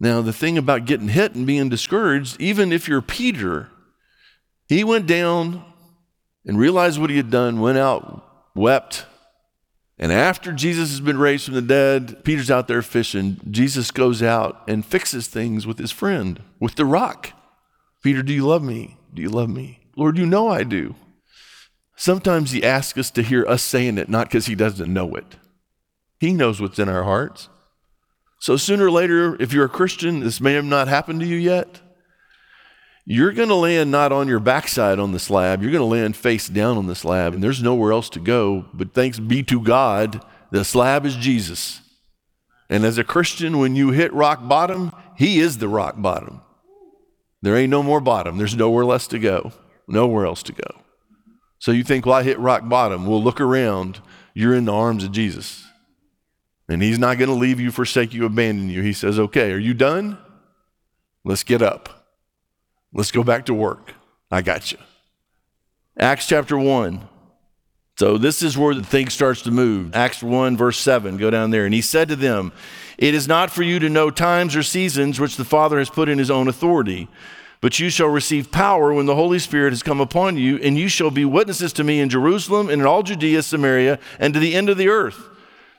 Now, 0.04 0.22
the 0.22 0.34
thing 0.34 0.58
about 0.58 0.84
getting 0.84 1.08
hit 1.08 1.34
and 1.34 1.48
being 1.48 1.70
discouraged, 1.70 2.36
even 2.42 2.74
if 2.74 2.90
you're 2.90 3.02
Peter, 3.02 3.70
he 4.68 4.84
went 4.84 5.08
down 5.08 5.64
and 6.46 6.60
realized 6.60 7.00
what 7.00 7.10
he 7.10 7.16
had 7.16 7.32
done, 7.32 7.62
went 7.62 7.78
out, 7.78 8.22
wept. 8.54 9.06
And 9.98 10.12
after 10.12 10.52
Jesus 10.52 10.90
has 10.90 11.00
been 11.00 11.18
raised 11.18 11.46
from 11.46 11.54
the 11.54 11.62
dead, 11.62 12.26
Peter's 12.26 12.52
out 12.52 12.68
there 12.68 12.82
fishing. 12.82 13.40
Jesus 13.50 13.92
goes 13.92 14.22
out 14.22 14.62
and 14.68 14.86
fixes 14.86 15.28
things 15.28 15.66
with 15.66 15.80
his 15.80 15.94
friend, 15.94 16.42
with 16.60 16.76
the 16.76 16.84
rock. 16.84 17.32
Peter, 18.04 18.22
do 18.22 18.34
you 18.34 18.46
love 18.46 18.62
me? 18.62 18.98
Do 19.14 19.22
you 19.22 19.30
love 19.30 19.50
me? 19.50 19.88
Lord, 19.96 20.18
you 20.18 20.26
know 20.26 20.50
I 20.50 20.64
do. 20.64 20.96
Sometimes 21.96 22.52
he 22.52 22.62
asks 22.62 23.00
us 23.00 23.10
to 23.12 23.24
hear 23.24 23.48
us 23.48 23.62
saying 23.62 23.98
it, 23.98 24.10
not 24.10 24.28
because 24.28 24.48
he 24.48 24.56
doesn't 24.56 24.92
know 24.92 25.16
it. 25.16 25.38
He 26.20 26.34
knows 26.34 26.60
what's 26.60 26.78
in 26.78 26.90
our 26.90 27.04
hearts. 27.04 27.48
So 28.44 28.58
sooner 28.58 28.88
or 28.88 28.92
later, 28.92 29.42
if 29.42 29.54
you're 29.54 29.64
a 29.64 29.70
Christian, 29.70 30.20
this 30.20 30.42
may 30.42 30.52
have 30.56 30.66
not 30.66 30.90
happened 30.90 31.22
to 31.22 31.26
you 31.26 31.38
yet. 31.38 31.80
You're 33.06 33.32
going 33.32 33.48
to 33.48 33.56
land 33.56 33.90
not 33.90 34.12
on 34.12 34.28
your 34.28 34.42
backside 34.42 35.00
on 35.00 35.14
the 35.14 35.20
slab, 35.20 35.62
you're 35.62 35.72
going 35.72 35.80
to 35.80 35.86
land 35.86 36.18
face 36.18 36.50
down 36.50 36.76
on 36.76 36.86
the 36.86 36.94
slab, 36.94 37.34
and 37.34 37.42
there's 37.42 37.64
nowhere 37.64 37.94
else 37.94 38.10
to 38.10 38.20
go. 38.20 38.66
But 38.74 38.94
thanks 38.94 39.18
be 39.18 39.44
to 39.44 39.62
God, 39.62 40.26
the 40.52 40.66
slab 40.66 41.06
is 41.06 41.16
Jesus. 41.16 41.80
And 42.70 42.84
as 42.84 42.98
a 42.98 43.06
Christian, 43.06 43.60
when 43.60 43.78
you 43.78 43.92
hit 43.92 44.12
rock 44.12 44.46
bottom, 44.46 44.92
He 45.16 45.40
is 45.40 45.60
the 45.60 45.70
rock 45.70 46.02
bottom. 46.02 46.42
There 47.42 47.56
ain't 47.56 47.72
no 47.72 47.82
more 47.82 48.02
bottom, 48.02 48.38
there's 48.38 48.58
nowhere 48.58 48.84
less 48.84 49.08
to 49.08 49.20
go, 49.20 49.54
nowhere 49.88 50.26
else 50.26 50.44
to 50.44 50.52
go. 50.52 50.82
So 51.60 51.72
you 51.72 51.86
think, 51.86 52.06
well, 52.06 52.16
I 52.16 52.24
hit 52.24 52.40
rock 52.40 52.68
bottom. 52.68 53.08
We'll 53.08 53.24
look 53.24 53.40
around. 53.40 54.02
You're 54.34 54.54
in 54.54 54.66
the 54.66 54.74
arms 54.74 55.06
of 55.06 55.14
Jesus. 55.14 55.63
And 56.70 56.82
he's 56.82 57.00
not 57.00 57.18
going 57.18 57.30
to 57.30 57.36
leave 57.36 57.60
you, 57.60 57.72
forsake 57.72 58.14
you, 58.14 58.26
abandon 58.26 58.70
you. 58.70 58.82
He 58.82 58.94
says, 58.94 59.20
okay, 59.20 59.52
are 59.52 59.58
you 59.58 59.74
done? 59.74 60.18
Let's 61.26 61.44
get 61.44 61.62
up. 61.62 62.08
Let's 62.94 63.12
go 63.12 63.24
back 63.24 63.46
to 63.48 63.54
work. 63.54 63.94
I 64.32 64.42
got 64.42 64.72
you. 64.72 64.78
Acts 65.98 66.28
chapter 66.28 66.58
1. 66.58 67.08
So 67.96 68.18
this 68.18 68.42
is 68.42 68.58
where 68.58 68.74
the 68.74 68.84
thing 68.84 69.10
starts 69.10 69.44
to 69.44 69.52
move. 69.52 69.96
Acts 69.96 70.24
1, 70.24 70.58
verse 70.58 70.80
7. 70.80 71.18
Go 71.18 71.30
down 71.30 71.52
there. 71.52 71.66
And 71.66 71.74
he 71.74 71.82
said 71.82 72.08
to 72.10 72.16
them, 72.16 72.52
It 72.98 73.14
is 73.14 73.28
not 73.28 73.52
for 73.52 73.62
you 73.62 73.78
to 73.80 73.90
know 73.90 74.10
times 74.10 74.56
or 74.56 74.64
seasons 74.64 75.20
which 75.20 75.38
the 75.38 75.46
Father 75.46 75.78
has 75.78 75.90
put 75.90 76.10
in 76.10 76.18
his 76.18 76.32
own 76.32 76.48
authority, 76.48 77.08
but 77.62 77.80
you 77.80 77.90
shall 77.90 78.08
receive 78.08 78.52
power 78.52 78.92
when 78.92 79.06
the 79.06 79.16
Holy 79.16 79.38
Spirit 79.38 79.72
has 79.72 79.84
come 79.84 80.02
upon 80.02 80.38
you, 80.38 80.58
and 80.58 80.78
you 80.78 80.88
shall 80.88 81.12
be 81.12 81.24
witnesses 81.24 81.72
to 81.74 81.84
me 81.84 82.00
in 82.00 82.10
Jerusalem 82.10 82.70
and 82.70 82.82
in 82.82 82.88
all 82.88 83.04
Judea, 83.04 83.44
Samaria, 83.44 84.00
and 84.20 84.34
to 84.34 84.40
the 84.40 84.56
end 84.56 84.70
of 84.70 84.78
the 84.78 84.90
earth. 84.90 85.30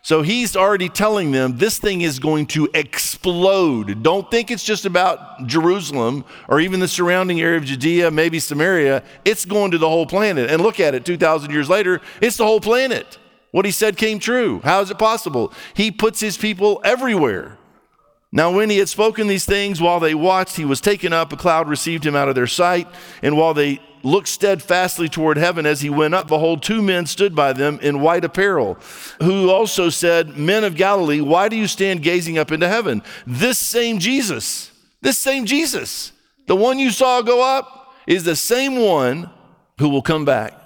So 0.05 0.21
he's 0.21 0.55
already 0.55 0.91
telling 0.91 1.31
them 1.31 1.57
this 1.57 1.79
thing 1.79 2.03
is 2.03 2.19
going 2.19 2.45
to 2.49 2.69
explode. 2.75 4.03
Don't 4.03 4.31
think 4.31 4.51
it's 4.51 4.63
just 4.63 4.85
about 4.85 5.47
Jerusalem 5.47 6.27
or 6.47 6.61
even 6.61 6.79
the 6.79 6.89
surrounding 6.89 7.41
area 7.41 7.57
of 7.57 7.65
Judea, 7.65 8.11
maybe 8.11 8.39
Samaria. 8.39 9.03
It's 9.25 9.47
going 9.47 9.71
to 9.71 9.79
the 9.79 9.89
whole 9.89 10.05
planet. 10.05 10.51
And 10.51 10.61
look 10.63 10.79
at 10.79 10.95
it 10.95 11.07
2,000 11.07 11.51
years 11.51 11.71
later, 11.71 12.03
it's 12.21 12.37
the 12.37 12.45
whole 12.45 12.61
planet. 12.61 13.17
What 13.51 13.65
he 13.65 13.71
said 13.71 13.97
came 13.97 14.19
true. 14.19 14.61
How 14.63 14.83
is 14.83 14.91
it 14.91 14.99
possible? 14.99 15.55
He 15.73 15.91
puts 15.91 16.21
his 16.21 16.37
people 16.37 16.83
everywhere. 16.85 17.57
Now, 18.37 18.51
when 18.51 18.69
he 18.69 18.79
had 18.79 18.89
spoken 18.89 19.29
these 19.29 19.47
things, 19.47 19.81
while 19.81 20.01
they 20.01 20.13
watched, 20.13 20.57
he 20.57 20.65
was 20.65 20.81
taken 20.81 21.13
up. 21.13 21.33
A 21.33 21.37
cloud 21.37 21.69
received 21.69 22.05
him 22.05 22.17
out 22.17 22.29
of 22.29 22.35
their 22.35 22.49
sight. 22.49 22.89
And 23.23 23.37
while 23.37 23.55
they 23.55 23.81
looked 24.03 24.27
steadfastly 24.27 25.09
toward 25.09 25.37
heaven 25.37 25.67
as 25.67 25.83
he 25.83 25.89
went 25.89 26.15
up, 26.15 26.27
behold, 26.27 26.61
two 26.61 26.83
men 26.83 27.07
stood 27.07 27.37
by 27.37 27.53
them 27.53 27.79
in 27.81 28.01
white 28.01 28.25
apparel, 28.25 28.77
who 29.23 29.51
also 29.51 29.89
said, 29.89 30.37
Men 30.37 30.65
of 30.65 30.75
Galilee, 30.75 31.21
why 31.21 31.49
do 31.49 31.55
you 31.55 31.69
stand 31.69 32.03
gazing 32.03 32.37
up 32.37 32.51
into 32.51 32.67
heaven? 32.67 33.05
This 33.25 33.57
same 33.57 34.01
Jesus, 34.01 34.73
this 35.01 35.17
same 35.17 35.47
Jesus, 35.47 36.11
the 36.49 36.57
one 36.57 36.81
you 36.81 36.91
saw 36.91 37.23
go 37.23 37.41
up, 37.41 37.95
is 38.05 38.25
the 38.25 38.35
same 38.35 38.81
one 38.81 39.31
who 39.79 39.89
will 39.89 40.03
come 40.03 40.25
back, 40.25 40.61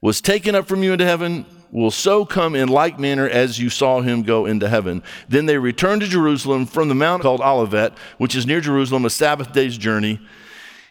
was 0.00 0.22
taken 0.22 0.54
up 0.54 0.66
from 0.66 0.82
you 0.82 0.94
into 0.94 1.04
heaven, 1.04 1.44
will 1.70 1.90
so 1.90 2.24
come 2.24 2.54
in 2.54 2.68
like 2.68 2.98
manner 2.98 3.28
as 3.28 3.58
you 3.58 3.70
saw 3.70 4.00
him 4.00 4.22
go 4.22 4.46
into 4.46 4.68
heaven. 4.68 5.02
Then 5.28 5.46
they 5.46 5.58
returned 5.58 6.02
to 6.02 6.08
Jerusalem 6.08 6.66
from 6.66 6.88
the 6.88 6.94
mount 6.94 7.22
called 7.22 7.40
Olivet, 7.40 7.96
which 8.18 8.34
is 8.34 8.46
near 8.46 8.60
Jerusalem, 8.60 9.04
a 9.04 9.10
Sabbath 9.10 9.52
day's 9.52 9.76
journey. 9.76 10.20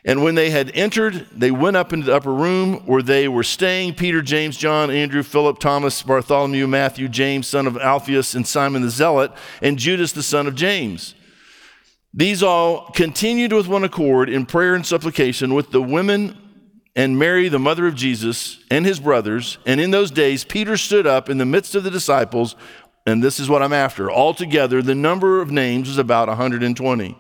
And 0.07 0.23
when 0.23 0.35
they 0.35 0.51
had 0.51 0.69
entered, 0.75 1.25
they 1.31 1.49
went 1.49 1.77
up 1.77 1.91
into 1.91 2.05
the 2.05 2.15
upper 2.15 2.31
room 2.31 2.85
where 2.85 3.01
they 3.01 3.27
were 3.27 3.43
staying 3.43 3.95
Peter, 3.95 4.21
James, 4.21 4.55
John, 4.55 4.91
Andrew, 4.91 5.23
Philip, 5.23 5.57
Thomas, 5.57 6.03
Bartholomew, 6.03 6.67
Matthew, 6.67 7.07
James, 7.07 7.47
son 7.47 7.65
of 7.65 7.75
Alphaeus, 7.75 8.35
and 8.35 8.45
Simon 8.45 8.83
the 8.83 8.91
Zealot, 8.91 9.31
and 9.63 9.79
Judas, 9.79 10.11
the 10.11 10.21
son 10.21 10.45
of 10.45 10.53
James. 10.53 11.15
These 12.13 12.43
all 12.43 12.91
continued 12.91 13.51
with 13.51 13.67
one 13.67 13.83
accord 13.83 14.29
in 14.29 14.45
prayer 14.45 14.75
and 14.75 14.85
supplication 14.85 15.55
with 15.55 15.71
the 15.71 15.81
women 15.81 16.37
and 16.95 17.19
Mary, 17.19 17.49
the 17.49 17.59
mother 17.59 17.87
of 17.87 17.95
Jesus, 17.95 18.63
and 18.71 18.85
his 18.85 18.99
brothers. 18.99 19.57
And 19.65 19.81
in 19.81 19.91
those 19.91 20.11
days, 20.11 20.45
Peter 20.45 20.77
stood 20.77 21.05
up 21.05 21.29
in 21.29 21.37
the 21.37 21.45
midst 21.45 21.75
of 21.75 21.83
the 21.83 21.91
disciples, 21.91 22.55
and 23.05 23.21
this 23.21 23.39
is 23.39 23.49
what 23.49 23.61
I'm 23.61 23.73
after. 23.73 24.09
Altogether, 24.09 24.81
the 24.81 24.95
number 24.95 25.41
of 25.41 25.51
names 25.51 25.89
was 25.89 25.97
about 25.97 26.27
120. 26.27 27.17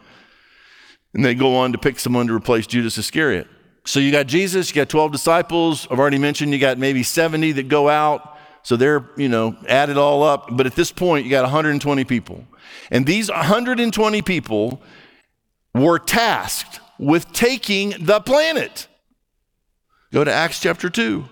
And 1.13 1.25
they 1.25 1.35
go 1.35 1.55
on 1.57 1.71
to 1.73 1.77
pick 1.77 1.99
someone 1.99 2.27
to 2.27 2.33
replace 2.33 2.67
Judas 2.67 2.97
Iscariot. 2.97 3.47
So 3.85 3.99
you 3.99 4.11
got 4.11 4.27
Jesus, 4.27 4.69
you 4.69 4.75
got 4.75 4.89
12 4.89 5.11
disciples. 5.11 5.87
I've 5.91 5.99
already 5.99 6.17
mentioned 6.17 6.51
you 6.51 6.59
got 6.59 6.77
maybe 6.77 7.03
70 7.03 7.53
that 7.53 7.67
go 7.67 7.87
out. 7.87 8.37
So 8.63 8.75
they're, 8.75 9.07
you 9.15 9.29
know, 9.29 9.55
added 9.67 9.97
all 9.97 10.23
up. 10.23 10.47
But 10.51 10.65
at 10.65 10.75
this 10.75 10.91
point, 10.91 11.23
you 11.23 11.31
got 11.31 11.43
120 11.43 12.03
people. 12.05 12.43
And 12.89 13.05
these 13.05 13.29
120 13.29 14.21
people 14.23 14.81
were 15.75 15.99
tasked 15.99 16.79
with 16.97 17.31
taking 17.31 17.93
the 17.99 18.19
planet. 18.21 18.87
Go 20.13 20.23
to 20.23 20.31
Acts 20.31 20.59
chapter 20.59 20.89
2, 20.89 21.25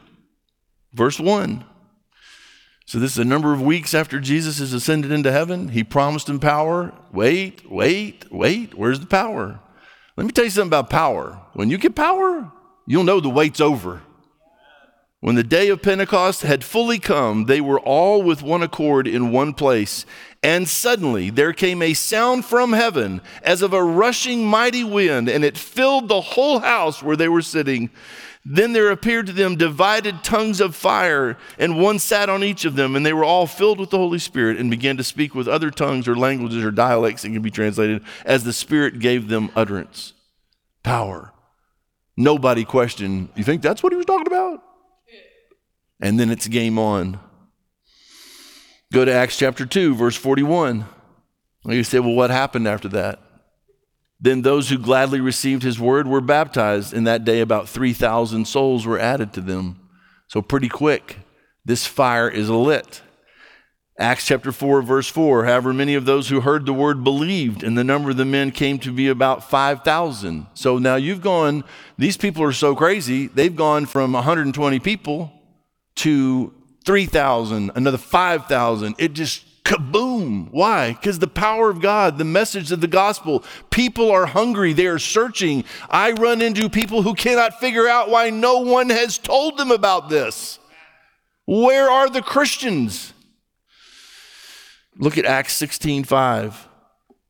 verse 0.94 1.20
1. 1.20 1.64
So, 2.86 3.00
this 3.00 3.14
is 3.14 3.20
a 3.20 3.26
number 3.26 3.54
of 3.54 3.62
weeks 3.62 3.94
after 3.94 4.20
Jesus 4.20 4.60
has 4.60 4.74
ascended 4.74 5.12
into 5.12 5.32
heaven. 5.32 5.70
He 5.70 5.84
promised 5.84 6.28
him 6.28 6.40
power. 6.40 6.94
Wait, 7.14 7.70
wait, 7.72 8.26
wait. 8.30 8.78
Where's 8.78 9.00
the 9.00 9.06
power? 9.06 9.62
Let 10.18 10.26
me 10.26 10.32
tell 10.32 10.44
you 10.44 10.50
something 10.50 10.68
about 10.68 10.90
power. 10.90 11.42
When 11.54 11.70
you 11.70 11.78
get 11.78 11.96
power, 11.96 12.52
you'll 12.86 13.06
know 13.06 13.20
the 13.20 13.30
wait's 13.30 13.62
over. 13.62 14.02
When 15.22 15.36
the 15.36 15.44
day 15.44 15.70
of 15.70 15.82
Pentecost 15.82 16.42
had 16.42 16.66
fully 16.66 17.00
come, 17.00 17.46
they 17.46 17.62
were 17.62 17.80
all 17.80 18.22
with 18.22 18.44
one 18.44 18.62
accord 18.62 19.08
in 19.08 19.32
one 19.32 19.54
place. 19.54 20.06
And 20.44 20.68
suddenly 20.68 21.30
there 21.30 21.54
came 21.54 21.82
a 21.82 21.94
sound 21.94 22.44
from 22.44 22.74
heaven 22.74 23.22
as 23.42 23.62
of 23.62 23.72
a 23.72 23.82
rushing 23.82 24.46
mighty 24.46 24.84
wind, 24.84 25.30
and 25.30 25.46
it 25.46 25.58
filled 25.58 26.10
the 26.10 26.20
whole 26.20 26.60
house 26.60 27.02
where 27.02 27.16
they 27.16 27.30
were 27.30 27.42
sitting. 27.42 27.90
Then 28.46 28.74
there 28.74 28.92
appeared 28.92 29.28
to 29.28 29.34
them 29.34 29.56
divided 29.56 30.24
tongues 30.24 30.60
of 30.60 30.76
fire, 30.76 31.38
and 31.58 31.80
one 31.80 31.98
sat 31.98 32.30
on 32.30 32.44
each 32.44 32.66
of 32.66 32.76
them, 32.76 32.96
and 32.96 33.06
they 33.06 33.14
were 33.14 33.24
all 33.24 33.48
filled 33.48 33.80
with 33.80 33.90
the 33.90 33.98
Holy 33.98 34.20
Spirit 34.20 34.58
and 34.58 34.70
began 34.70 34.98
to 34.98 35.04
speak 35.04 35.34
with 35.34 35.48
other 35.48 35.72
tongues 35.72 36.10
or 36.10 36.16
languages 36.16 36.62
or 36.64 36.72
dialects 36.72 37.22
that 37.22 37.30
can 37.30 37.42
be 37.42 37.50
translated 37.50 38.04
as 38.26 38.44
the 38.44 38.52
Spirit 38.52 39.00
gave 39.00 39.30
them 39.30 39.50
utterance. 39.56 40.12
Power. 40.84 41.32
Nobody 42.18 42.66
questioned, 42.66 43.30
you 43.36 43.46
think 43.46 43.62
that's 43.62 43.82
what 43.82 43.94
he 43.94 43.98
was 43.98 44.06
talking 44.06 44.28
about? 44.28 44.62
And 46.02 46.20
then 46.20 46.30
it's 46.30 46.48
game 46.50 46.78
on. 46.78 47.20
Go 48.92 49.06
to 49.06 49.12
Acts 49.12 49.38
chapter 49.38 49.66
2, 49.66 49.96
verse 49.96 50.18
41. 50.18 50.86
You 51.64 51.84
say, 51.86 52.00
well, 52.00 52.14
what 52.14 52.30
happened 52.30 52.68
after 52.68 52.90
that? 52.90 53.23
Then 54.24 54.42
those 54.42 54.70
who 54.70 54.78
gladly 54.78 55.20
received 55.20 55.64
his 55.64 55.82
word 55.82 56.08
were 56.08 56.22
baptized. 56.22 56.94
In 56.94 57.04
that 57.04 57.26
day, 57.26 57.42
about 57.42 57.68
3,000 57.68 58.48
souls 58.48 58.86
were 58.86 58.98
added 58.98 59.34
to 59.34 59.42
them. 59.42 59.82
So, 60.30 60.42
pretty 60.42 60.70
quick, 60.70 61.18
this 61.66 61.86
fire 61.86 62.30
is 62.30 62.50
lit. 62.50 63.02
Acts 64.00 64.26
chapter 64.26 64.54
4, 64.54 64.82
verse 64.82 65.10
4 65.10 65.44
However, 65.44 65.74
many 65.74 65.94
of 65.94 66.06
those 66.06 66.30
who 66.30 66.40
heard 66.40 66.66
the 66.66 66.74
word 66.74 67.04
believed, 67.04 67.64
and 67.64 67.78
the 67.78 67.84
number 67.84 68.12
of 68.12 68.18
the 68.18 68.24
men 68.24 68.52
came 68.52 68.80
to 68.80 68.94
be 68.94 69.10
about 69.10 69.50
5,000. 69.50 70.48
So 70.54 70.78
now 70.78 70.96
you've 70.96 71.22
gone, 71.22 71.66
these 71.98 72.16
people 72.16 72.44
are 72.44 72.54
so 72.54 72.76
crazy, 72.76 73.28
they've 73.28 73.56
gone 73.56 73.86
from 73.86 74.14
120 74.14 74.80
people 74.80 75.34
to 75.98 76.54
3,000, 76.86 77.72
another 77.76 77.98
5,000. 77.98 78.96
It 78.98 79.12
just 79.12 79.46
kaboom. 79.64 80.50
Why? 80.52 80.94
Because 80.94 81.20
the 81.20 81.28
power 81.28 81.70
of 81.70 81.82
God, 81.82 82.18
the 82.18 82.26
message 82.26 82.72
of 82.72 82.82
the 82.82 82.88
gospel, 82.88 83.44
people 83.70 84.12
are 84.12 84.26
hungry, 84.26 84.74
they 84.74 84.88
are 84.88 85.00
searching. 85.00 85.64
I 85.90 86.12
run 86.12 86.42
into 86.42 86.70
people 86.70 87.02
who 87.02 87.14
cannot 87.14 87.60
figure 87.60 87.88
out 87.88 88.10
why 88.10 88.30
no 88.30 88.60
one 88.60 88.90
has 88.90 89.18
told 89.18 89.58
them 89.58 89.72
about 89.72 90.10
this. 90.10 90.60
Where 91.46 91.90
are 91.90 92.10
the 92.10 92.22
Christians? 92.22 93.14
Look 94.98 95.18
at 95.18 95.26
Acts 95.26 95.54
16 95.54 96.04
5. 96.04 96.68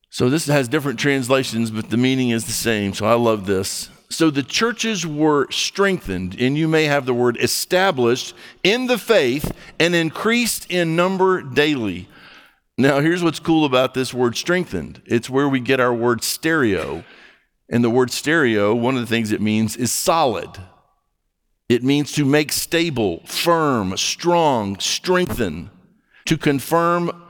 So 0.09 0.29
this 0.29 0.45
has 0.45 0.67
different 0.67 0.99
translations, 0.99 1.71
but 1.71 1.89
the 1.89 1.97
meaning 1.97 2.29
is 2.29 2.45
the 2.45 2.51
same. 2.51 2.93
So 2.93 3.05
I 3.05 3.15
love 3.15 3.47
this. 3.47 3.89
So 4.09 4.29
the 4.29 4.43
churches 4.43 5.07
were 5.07 5.49
strengthened, 5.49 6.35
and 6.39 6.55
you 6.55 6.67
may 6.67 6.83
have 6.83 7.07
the 7.07 7.15
word 7.15 7.35
established 7.37 8.35
in 8.63 8.85
the 8.85 8.99
faith 8.99 9.51
and 9.79 9.95
increased 9.95 10.69
in 10.69 10.95
number 10.95 11.41
daily. 11.41 12.07
Now, 12.77 13.01
here's 13.01 13.23
what's 13.23 13.39
cool 13.39 13.65
about 13.65 13.93
this 13.93 14.13
word 14.13 14.35
strengthened 14.35 15.01
it's 15.05 15.29
where 15.29 15.47
we 15.47 15.59
get 15.59 15.79
our 15.79 15.93
word 15.93 16.23
stereo. 16.23 17.03
And 17.69 17.83
the 17.83 17.89
word 17.89 18.11
stereo, 18.11 18.75
one 18.75 18.95
of 18.95 19.01
the 19.01 19.07
things 19.07 19.31
it 19.31 19.41
means 19.41 19.75
is 19.77 19.91
solid. 19.91 20.49
It 21.69 21.81
means 21.81 22.11
to 22.13 22.25
make 22.25 22.51
stable, 22.51 23.25
firm, 23.25 23.95
strong, 23.97 24.77
strengthen, 24.79 25.71
to 26.25 26.37
confirm 26.37 27.23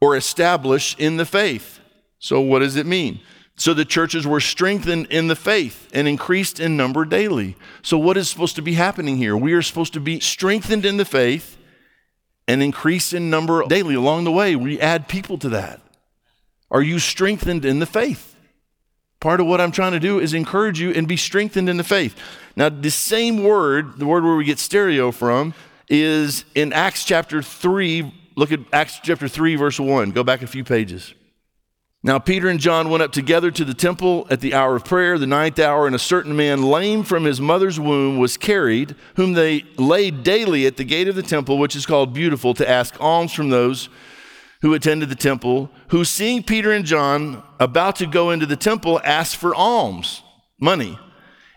or 0.00 0.16
establish 0.16 0.96
in 0.98 1.16
the 1.16 1.24
faith. 1.24 1.80
So, 2.18 2.40
what 2.40 2.58
does 2.58 2.76
it 2.76 2.84
mean? 2.84 3.20
So, 3.56 3.72
the 3.72 3.84
churches 3.84 4.26
were 4.26 4.40
strengthened 4.40 5.06
in 5.06 5.28
the 5.28 5.36
faith 5.36 5.88
and 5.94 6.08
increased 6.08 6.58
in 6.58 6.76
number 6.76 7.04
daily. 7.04 7.56
So, 7.82 7.96
what 7.96 8.16
is 8.16 8.28
supposed 8.28 8.56
to 8.56 8.62
be 8.62 8.74
happening 8.74 9.16
here? 9.16 9.36
We 9.36 9.52
are 9.52 9.62
supposed 9.62 9.92
to 9.94 10.00
be 10.00 10.20
strengthened 10.20 10.84
in 10.84 10.96
the 10.96 11.04
faith 11.04 11.56
and 12.48 12.62
increase 12.62 13.12
in 13.12 13.30
number 13.30 13.64
daily. 13.66 13.94
Along 13.94 14.24
the 14.24 14.32
way, 14.32 14.56
we 14.56 14.80
add 14.80 15.08
people 15.08 15.38
to 15.38 15.48
that. 15.50 15.80
Are 16.70 16.82
you 16.82 16.98
strengthened 16.98 17.64
in 17.64 17.78
the 17.78 17.86
faith? 17.86 18.34
Part 19.20 19.40
of 19.40 19.46
what 19.46 19.60
I'm 19.60 19.72
trying 19.72 19.92
to 19.92 20.00
do 20.00 20.20
is 20.20 20.34
encourage 20.34 20.78
you 20.78 20.90
and 20.90 21.08
be 21.08 21.16
strengthened 21.16 21.68
in 21.68 21.76
the 21.76 21.84
faith. 21.84 22.16
Now, 22.54 22.68
the 22.68 22.90
same 22.90 23.42
word, 23.42 23.98
the 23.98 24.06
word 24.06 24.24
where 24.24 24.36
we 24.36 24.44
get 24.44 24.58
stereo 24.58 25.10
from, 25.10 25.54
is 25.88 26.44
in 26.54 26.72
Acts 26.72 27.04
chapter 27.04 27.42
3. 27.42 28.12
Look 28.36 28.52
at 28.52 28.60
Acts 28.72 29.00
chapter 29.02 29.28
3, 29.28 29.56
verse 29.56 29.80
1. 29.80 30.10
Go 30.10 30.22
back 30.22 30.42
a 30.42 30.46
few 30.46 30.64
pages. 30.64 31.14
Now, 32.06 32.20
Peter 32.20 32.48
and 32.48 32.60
John 32.60 32.88
went 32.88 33.02
up 33.02 33.10
together 33.10 33.50
to 33.50 33.64
the 33.64 33.74
temple 33.74 34.28
at 34.30 34.38
the 34.38 34.54
hour 34.54 34.76
of 34.76 34.84
prayer, 34.84 35.18
the 35.18 35.26
ninth 35.26 35.58
hour, 35.58 35.88
and 35.88 35.96
a 35.96 35.98
certain 35.98 36.36
man, 36.36 36.62
lame 36.62 37.02
from 37.02 37.24
his 37.24 37.40
mother's 37.40 37.80
womb, 37.80 38.16
was 38.18 38.36
carried, 38.36 38.94
whom 39.16 39.32
they 39.32 39.64
laid 39.76 40.22
daily 40.22 40.66
at 40.66 40.76
the 40.76 40.84
gate 40.84 41.08
of 41.08 41.16
the 41.16 41.22
temple, 41.24 41.58
which 41.58 41.74
is 41.74 41.84
called 41.84 42.14
Beautiful, 42.14 42.54
to 42.54 42.70
ask 42.70 42.94
alms 43.00 43.32
from 43.32 43.50
those 43.50 43.88
who 44.62 44.72
attended 44.72 45.08
the 45.08 45.16
temple, 45.16 45.68
who, 45.88 46.04
seeing 46.04 46.44
Peter 46.44 46.70
and 46.70 46.84
John 46.84 47.42
about 47.58 47.96
to 47.96 48.06
go 48.06 48.30
into 48.30 48.46
the 48.46 48.54
temple, 48.54 49.00
asked 49.02 49.34
for 49.34 49.52
alms, 49.52 50.22
money. 50.60 51.00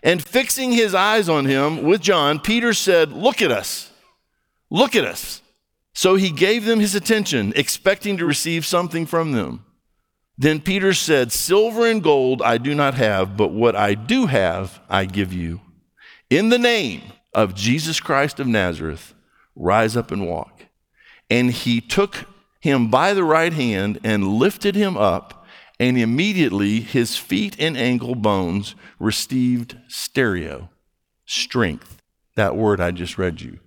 And 0.02 0.20
fixing 0.20 0.72
his 0.72 0.96
eyes 0.96 1.28
on 1.28 1.44
him 1.44 1.84
with 1.84 2.00
John, 2.00 2.40
Peter 2.40 2.74
said, 2.74 3.12
Look 3.12 3.40
at 3.40 3.52
us, 3.52 3.92
look 4.68 4.96
at 4.96 5.04
us. 5.04 5.42
So 5.94 6.16
he 6.16 6.32
gave 6.32 6.64
them 6.64 6.80
his 6.80 6.96
attention, 6.96 7.52
expecting 7.54 8.16
to 8.16 8.26
receive 8.26 8.66
something 8.66 9.06
from 9.06 9.30
them. 9.30 9.64
Then 10.40 10.62
Peter 10.62 10.94
said, 10.94 11.32
Silver 11.32 11.86
and 11.86 12.02
gold 12.02 12.40
I 12.40 12.56
do 12.56 12.74
not 12.74 12.94
have, 12.94 13.36
but 13.36 13.48
what 13.48 13.76
I 13.76 13.92
do 13.92 14.24
have, 14.24 14.80
I 14.88 15.04
give 15.04 15.34
you. 15.34 15.60
In 16.30 16.48
the 16.48 16.58
name 16.58 17.02
of 17.34 17.54
Jesus 17.54 18.00
Christ 18.00 18.40
of 18.40 18.46
Nazareth, 18.46 19.12
rise 19.54 19.98
up 19.98 20.10
and 20.10 20.26
walk. 20.26 20.64
And 21.28 21.50
he 21.50 21.82
took 21.82 22.24
him 22.58 22.88
by 22.88 23.12
the 23.12 23.22
right 23.22 23.52
hand 23.52 24.00
and 24.02 24.38
lifted 24.38 24.76
him 24.76 24.96
up, 24.96 25.44
and 25.78 25.98
immediately 25.98 26.80
his 26.80 27.18
feet 27.18 27.54
and 27.58 27.76
ankle 27.76 28.14
bones 28.14 28.74
received 28.98 29.76
stereo, 29.88 30.70
strength. 31.26 32.00
That 32.36 32.56
word 32.56 32.80
I 32.80 32.92
just 32.92 33.18
read 33.18 33.42
you. 33.42 33.58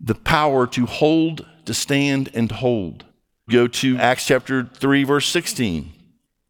The 0.00 0.16
power 0.16 0.66
to 0.66 0.86
hold, 0.86 1.46
to 1.66 1.72
stand, 1.72 2.30
and 2.34 2.50
hold. 2.50 3.04
Go 3.48 3.66
to 3.66 3.96
Acts 3.96 4.26
chapter 4.26 4.64
3, 4.64 5.04
verse 5.04 5.26
16. 5.26 5.92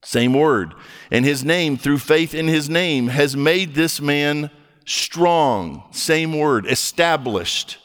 Same 0.02 0.34
word. 0.34 0.74
And 1.10 1.24
his 1.24 1.44
name, 1.44 1.76
through 1.76 1.98
faith 1.98 2.34
in 2.34 2.48
his 2.48 2.68
name, 2.68 3.08
has 3.08 3.36
made 3.36 3.74
this 3.74 4.00
man 4.00 4.50
strong. 4.84 5.84
Same 5.92 6.36
word. 6.36 6.66
Established. 6.66 7.78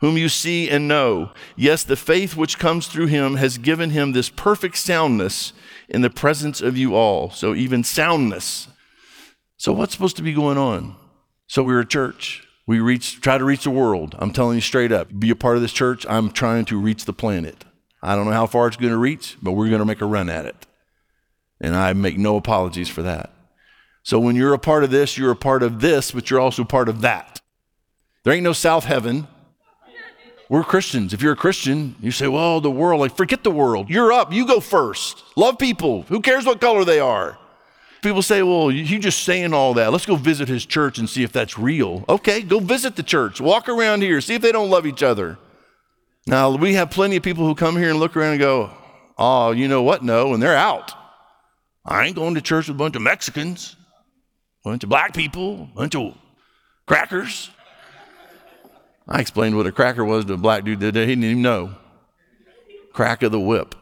Whom 0.00 0.16
you 0.16 0.28
see 0.28 0.68
and 0.70 0.88
know. 0.88 1.32
Yes, 1.56 1.82
the 1.82 1.96
faith 1.96 2.36
which 2.36 2.58
comes 2.58 2.86
through 2.86 3.06
him 3.06 3.34
has 3.36 3.58
given 3.58 3.90
him 3.90 4.12
this 4.12 4.28
perfect 4.28 4.76
soundness 4.76 5.52
in 5.88 6.02
the 6.02 6.10
presence 6.10 6.60
of 6.60 6.76
you 6.76 6.94
all. 6.94 7.30
So, 7.30 7.54
even 7.54 7.82
soundness. 7.84 8.68
So, 9.56 9.72
what's 9.72 9.92
supposed 9.92 10.16
to 10.16 10.22
be 10.22 10.32
going 10.32 10.58
on? 10.58 10.94
So, 11.48 11.62
we're 11.62 11.80
a 11.80 11.86
church. 11.86 12.46
We 12.66 12.80
reach, 12.80 13.20
try 13.20 13.38
to 13.38 13.44
reach 13.44 13.64
the 13.64 13.70
world. 13.70 14.14
I'm 14.18 14.32
telling 14.32 14.56
you 14.56 14.60
straight 14.60 14.92
up, 14.92 15.08
be 15.18 15.30
a 15.30 15.36
part 15.36 15.56
of 15.56 15.62
this 15.62 15.72
church. 15.72 16.06
I'm 16.08 16.30
trying 16.30 16.64
to 16.66 16.78
reach 16.78 17.04
the 17.04 17.12
planet. 17.12 17.64
I 18.02 18.14
don't 18.14 18.26
know 18.26 18.32
how 18.32 18.46
far 18.46 18.68
it's 18.68 18.76
going 18.76 18.92
to 18.92 18.98
reach, 18.98 19.36
but 19.42 19.52
we're 19.52 19.68
going 19.68 19.80
to 19.80 19.84
make 19.84 20.00
a 20.00 20.06
run 20.06 20.30
at 20.30 20.46
it. 20.46 20.66
And 21.60 21.74
I 21.74 21.92
make 21.92 22.16
no 22.16 22.36
apologies 22.36 22.88
for 22.88 23.02
that. 23.02 23.32
So 24.02 24.18
when 24.18 24.36
you're 24.36 24.54
a 24.54 24.58
part 24.58 24.84
of 24.84 24.90
this, 24.90 25.18
you're 25.18 25.32
a 25.32 25.36
part 25.36 25.62
of 25.62 25.80
this, 25.80 26.12
but 26.12 26.30
you're 26.30 26.40
also 26.40 26.64
part 26.64 26.88
of 26.88 27.00
that. 27.00 27.40
There 28.22 28.32
ain't 28.32 28.44
no 28.44 28.52
South 28.52 28.84
heaven. 28.84 29.26
We're 30.48 30.64
Christians. 30.64 31.12
If 31.12 31.20
you're 31.20 31.32
a 31.32 31.36
Christian, 31.36 31.94
you 32.00 32.10
say, 32.10 32.26
well, 32.26 32.60
the 32.60 32.70
world, 32.70 33.00
like, 33.00 33.16
forget 33.16 33.44
the 33.44 33.50
world. 33.50 33.90
You're 33.90 34.12
up. 34.12 34.32
You 34.32 34.46
go 34.46 34.60
first. 34.60 35.22
Love 35.36 35.58
people. 35.58 36.02
Who 36.02 36.22
cares 36.22 36.46
what 36.46 36.60
color 36.60 36.84
they 36.84 37.00
are? 37.00 37.38
People 38.00 38.22
say, 38.22 38.42
well, 38.42 38.70
you 38.70 38.98
just 38.98 39.24
saying 39.24 39.52
all 39.52 39.74
that. 39.74 39.92
Let's 39.92 40.06
go 40.06 40.14
visit 40.14 40.48
his 40.48 40.64
church 40.64 40.98
and 40.98 41.10
see 41.10 41.22
if 41.24 41.32
that's 41.32 41.58
real. 41.58 42.04
Okay, 42.08 42.40
go 42.42 42.60
visit 42.60 42.96
the 42.96 43.02
church. 43.02 43.40
Walk 43.40 43.68
around 43.68 44.02
here. 44.02 44.20
See 44.20 44.36
if 44.36 44.42
they 44.42 44.52
don't 44.52 44.70
love 44.70 44.86
each 44.86 45.02
other. 45.02 45.36
Now, 46.28 46.54
we 46.54 46.74
have 46.74 46.90
plenty 46.90 47.16
of 47.16 47.22
people 47.22 47.46
who 47.46 47.54
come 47.54 47.74
here 47.74 47.88
and 47.88 47.98
look 47.98 48.14
around 48.14 48.32
and 48.32 48.40
go, 48.40 48.70
oh, 49.16 49.52
you 49.52 49.66
know 49.66 49.82
what? 49.82 50.04
No, 50.04 50.34
and 50.34 50.42
they're 50.42 50.54
out. 50.54 50.92
I 51.86 52.04
ain't 52.04 52.16
going 52.16 52.34
to 52.34 52.42
church 52.42 52.68
with 52.68 52.76
a 52.76 52.78
bunch 52.78 52.96
of 52.96 53.02
Mexicans, 53.02 53.76
a 54.62 54.68
bunch 54.68 54.84
of 54.84 54.90
black 54.90 55.14
people, 55.14 55.70
a 55.72 55.74
bunch 55.74 55.94
of 55.94 56.14
crackers. 56.86 57.48
I 59.08 59.22
explained 59.22 59.56
what 59.56 59.66
a 59.66 59.72
cracker 59.72 60.04
was 60.04 60.26
to 60.26 60.34
a 60.34 60.36
black 60.36 60.64
dude 60.64 60.80
that 60.80 60.92
day. 60.92 61.06
he 61.06 61.12
didn't 61.12 61.24
even 61.24 61.42
know. 61.42 61.74
Crack 62.92 63.22
of 63.22 63.32
the 63.32 63.40
whip. 63.40 63.74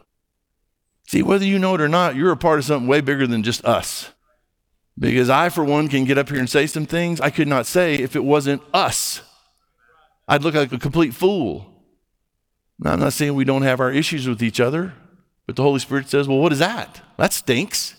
See, 1.05 1.21
whether 1.21 1.43
you 1.43 1.59
know 1.59 1.75
it 1.75 1.81
or 1.81 1.89
not, 1.89 2.15
you're 2.15 2.31
a 2.31 2.37
part 2.37 2.59
of 2.59 2.65
something 2.65 2.87
way 2.87 3.01
bigger 3.01 3.27
than 3.27 3.43
just 3.43 3.65
us. 3.65 4.11
Because 4.97 5.29
I, 5.29 5.49
for 5.49 5.65
one, 5.65 5.89
can 5.89 6.05
get 6.05 6.17
up 6.17 6.29
here 6.29 6.39
and 6.39 6.49
say 6.49 6.65
some 6.65 6.85
things 6.85 7.19
I 7.19 7.29
could 7.29 7.49
not 7.49 7.65
say 7.65 7.95
if 7.95 8.15
it 8.15 8.23
wasn't 8.23 8.61
us. 8.73 9.21
I'd 10.29 10.43
look 10.43 10.55
like 10.55 10.71
a 10.71 10.79
complete 10.79 11.13
fool. 11.13 11.73
Now, 12.79 12.93
I'm 12.93 12.99
not 12.99 13.13
saying 13.13 13.33
we 13.33 13.45
don't 13.45 13.63
have 13.63 13.79
our 13.79 13.91
issues 13.91 14.27
with 14.27 14.43
each 14.43 14.59
other, 14.59 14.93
but 15.45 15.55
the 15.55 15.63
Holy 15.63 15.79
Spirit 15.79 16.09
says, 16.09 16.27
well, 16.27 16.37
what 16.37 16.51
is 16.51 16.59
that? 16.59 17.01
That 17.17 17.33
stinks. 17.33 17.95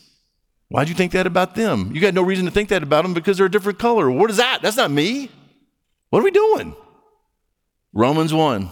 Why'd 0.69 0.89
you 0.89 0.95
think 0.95 1.13
that 1.13 1.27
about 1.27 1.55
them? 1.55 1.91
You 1.95 2.01
got 2.01 2.15
no 2.15 2.23
reason 2.23 2.45
to 2.45 2.51
think 2.51 2.69
that 2.69 2.83
about 2.83 3.03
them 3.03 3.15
because 3.15 3.39
they're 3.39 3.47
a 3.47 3.51
different 3.51 3.79
color. 3.79 4.11
What 4.11 4.31
is 4.31 4.37
that? 4.37 4.61
That's 4.63 4.77
not 4.77 4.91
me. 4.91 5.31
What 6.11 6.21
are 6.21 6.25
we 6.25 6.31
doing? 6.31 6.77
Romans 7.93 8.33
1. 8.33 8.71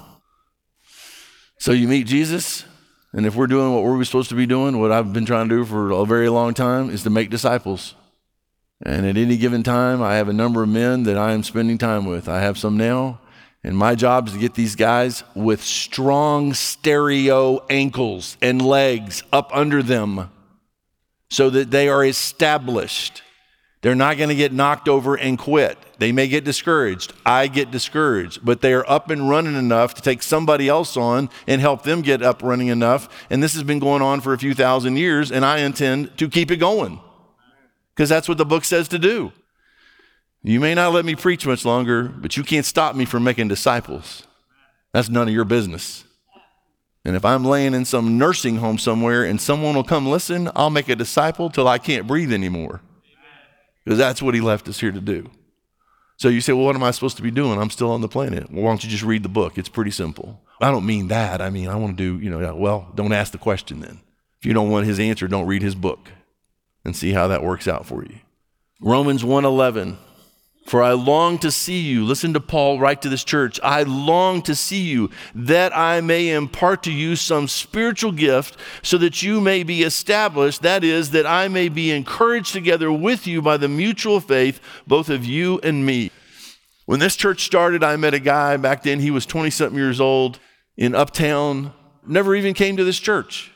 So 1.59 1.73
you 1.73 1.89
meet 1.89 2.07
Jesus, 2.07 2.65
and 3.13 3.25
if 3.25 3.35
we're 3.35 3.47
doing 3.47 3.75
what 3.75 3.83
we're 3.83 4.05
supposed 4.05 4.29
to 4.29 4.35
be 4.35 4.47
doing, 4.47 4.79
what 4.79 4.93
I've 4.93 5.13
been 5.13 5.25
trying 5.25 5.49
to 5.49 5.57
do 5.57 5.65
for 5.65 5.91
a 5.91 6.05
very 6.05 6.29
long 6.29 6.53
time 6.53 6.91
is 6.91 7.03
to 7.05 7.11
make 7.11 7.31
disciples. 7.31 7.95
And 8.83 9.07
at 9.07 9.17
any 9.17 9.39
given 9.39 9.63
time, 9.63 10.03
I 10.03 10.17
have 10.17 10.29
a 10.29 10.35
number 10.35 10.63
of 10.63 10.69
men 10.69 11.05
that 11.05 11.17
I 11.17 11.33
am 11.33 11.43
spending 11.43 11.79
time 11.79 12.05
with. 12.05 12.29
I 12.29 12.41
have 12.41 12.59
some 12.59 12.77
now, 12.77 13.21
and 13.67 13.77
my 13.77 13.97
job 13.97 14.29
is 14.29 14.35
to 14.35 14.39
get 14.39 14.55
these 14.55 14.77
guys 14.77 15.25
with 15.35 15.61
strong 15.61 16.55
stereo 16.55 17.67
ankles 17.69 18.39
and 18.41 18.63
legs 18.63 19.25
up 19.33 19.51
under 19.53 19.83
them 19.83 20.31
so 21.31 21.51
that 21.51 21.73
they 21.73 21.89
are 21.89 22.05
established. 22.05 23.25
They're 23.83 23.97
not 23.97 24.19
going 24.19 24.29
to 24.29 24.37
get 24.37 24.53
knocked 24.53 24.89
over 24.89 25.17
and 25.17 25.37
quit. 25.37 25.77
They 25.99 26.13
may 26.13 26.29
get 26.29 26.45
discouraged. 26.45 27.13
I 27.27 27.49
get 27.49 27.73
discouraged, 27.73 28.45
but 28.45 28.61
they 28.61 28.73
are 28.73 28.89
up 28.89 29.11
and 29.11 29.29
running 29.29 29.57
enough 29.57 29.95
to 29.95 30.03
take 30.03 30.23
somebody 30.23 30.69
else 30.69 30.97
on 30.97 31.29
and 31.49 31.61
help 31.61 31.83
them 31.83 32.03
get 32.03 32.23
up 32.23 32.45
running 32.45 32.69
enough. 32.69 33.09
And 33.31 33.43
this 33.43 33.55
has 33.55 33.65
been 33.65 33.81
going 33.81 34.01
on 34.01 34.21
for 34.21 34.33
a 34.33 34.39
few 34.39 34.55
thousand 34.55 34.97
years, 34.97 35.33
and 35.33 35.45
I 35.45 35.59
intend 35.59 36.17
to 36.19 36.29
keep 36.29 36.53
it 36.53 36.59
going 36.59 37.01
because 37.97 38.09
that's 38.09 38.29
what 38.29 38.39
the 38.39 38.47
book 38.47 38.65
says 38.65 38.87
to 38.89 38.99
do. 39.01 39.33
You 40.47 40.61
may 40.61 40.75
not 40.75 40.93
let 40.93 41.05
me 41.05 41.17
preach 41.17 41.45
much 41.45 41.65
longer, 41.65 42.05
but 42.05 42.37
you 42.37 42.45
can't 42.45 42.65
stop 42.65 42.95
me 42.95 43.05
from 43.05 43.25
making 43.25 43.49
disciples. 43.49 44.23
That's 44.93 45.09
none 45.09 45.27
of 45.27 45.35
your 45.35 45.45
business. 45.45 46.05
And 47.05 47.17
if 47.17 47.25
I'm 47.25 47.45
laying 47.45 47.75
in 47.75 47.85
some 47.85 48.17
nursing 48.17 48.59
home 48.59 48.79
somewhere 48.79 49.25
and 49.25 49.41
someone 49.41 49.75
will 49.75 49.83
come 49.83 50.09
listen, 50.09 50.49
I'll 50.55 50.71
make 50.71 50.89
a 50.89 50.95
disciple 50.95 51.51
till 51.51 51.67
I 51.67 51.79
can't 51.79 52.07
breathe 52.07 52.33
anymore. 52.33 52.81
Because 53.85 53.99
that's 53.99 54.23
what 54.23 54.35
he 54.35 54.41
left 54.41 54.69
us 54.69 54.79
here 54.79 54.93
to 54.93 55.01
do. 55.01 55.29
So 56.17 56.29
you 56.29 56.41
say, 56.41 56.53
well, 56.53 56.67
what 56.67 56.77
am 56.77 56.85
I 56.85 56.93
supposed 56.93 57.17
to 57.17 57.25
be 57.25 57.33
doing? 57.33 57.61
I'm 57.61 57.71
still 57.71 57.91
on 57.91 58.01
the 58.01 58.09
planet. 58.09 58.49
Well, 58.49 58.63
why 58.63 58.71
don't 58.71 58.85
you 58.85 58.89
just 58.91 59.03
read 59.03 59.25
the 59.25 59.29
book? 59.29 59.59
It's 59.59 59.69
pretty 59.69 59.91
simple. 59.91 60.41
I 60.61 60.71
don't 60.71 60.87
mean 60.87 61.09
that. 61.09 61.43
I 61.43 61.51
mean, 61.51 61.67
I 61.67 61.75
want 61.75 61.99
to 61.99 62.19
do, 62.19 62.25
you 62.25 62.31
know, 62.31 62.55
well, 62.55 62.93
don't 62.95 63.13
ask 63.13 63.33
the 63.33 63.39
question 63.39 63.81
then. 63.81 63.99
If 64.39 64.47
you 64.47 64.53
don't 64.53 64.71
want 64.71 64.87
his 64.87 65.01
answer, 65.01 65.27
don't 65.27 65.49
read 65.49 65.63
his 65.63 65.75
book 65.75 66.09
and 66.85 66.95
see 66.95 67.11
how 67.11 67.27
that 67.27 67.43
works 67.43 67.67
out 67.67 67.85
for 67.85 68.05
you. 68.05 68.21
Romans 68.81 69.25
1:11 69.25 69.97
for 70.67 70.83
I 70.83 70.93
long 70.93 71.39
to 71.39 71.51
see 71.51 71.81
you. 71.81 72.05
Listen 72.05 72.33
to 72.35 72.41
Paul 72.41 72.81
write 72.81 73.03
to 73.03 73.09
this 73.09 73.25
church. 73.25 73.61
I 73.63 73.85
long 73.85 74.43
to 74.43 74.55
see 74.55 74.83
you 74.83 75.11
that 75.35 75.77
I 75.77 76.01
may 76.01 76.31
impart 76.31 76.83
to 76.85 76.93
you 76.93 77.15
some 77.15 77.47
spiritual 77.47 78.13
gift 78.13 78.59
so 78.83 78.99
that 78.99 79.23
you 79.23 79.41
may 79.41 79.63
be 79.63 79.83
established. 79.83 80.63
That 80.63 80.83
is, 80.83 81.13
that 81.13 81.27
I 81.27 81.49
may 81.49 81.69
be 81.69 81.93
encouraged 81.93 82.53
together 82.53 82.91
with 82.91 83.27
you 83.27 83.41
by 83.41 83.57
the 83.57 83.69
mutual 83.69 84.21
faith, 84.21 84.61
both 84.87 85.09
of 85.09 85.25
you 85.25 85.61
and 85.63 85.87
me. 85.87 86.11
When 86.85 87.01
this 87.01 87.17
church 87.17 87.45
started, 87.45 87.85
I 87.85 87.97
met 87.97 88.15
a 88.15 88.21
guy 88.21 88.57
back 88.57 88.83
then, 88.83 89.01
he 89.01 89.11
was 89.11 89.25
20 89.27 89.51
something 89.51 89.79
years 89.79 90.01
old 90.01 90.39
in 90.77 90.95
Uptown, 90.95 91.73
never 92.07 92.35
even 92.35 92.55
came 92.55 92.77
to 92.77 92.85
this 92.85 92.99
church. 92.99 93.53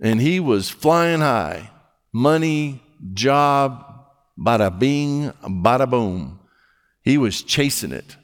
And 0.00 0.20
he 0.20 0.40
was 0.40 0.70
flying 0.70 1.20
high 1.20 1.70
money, 2.12 2.82
job, 3.14 3.89
bada 4.40 4.76
bing, 4.76 5.32
bada 5.44 5.88
boom. 5.88 6.40
He 7.02 7.18
was 7.18 7.42
chasing 7.42 7.92
it. 7.92 8.16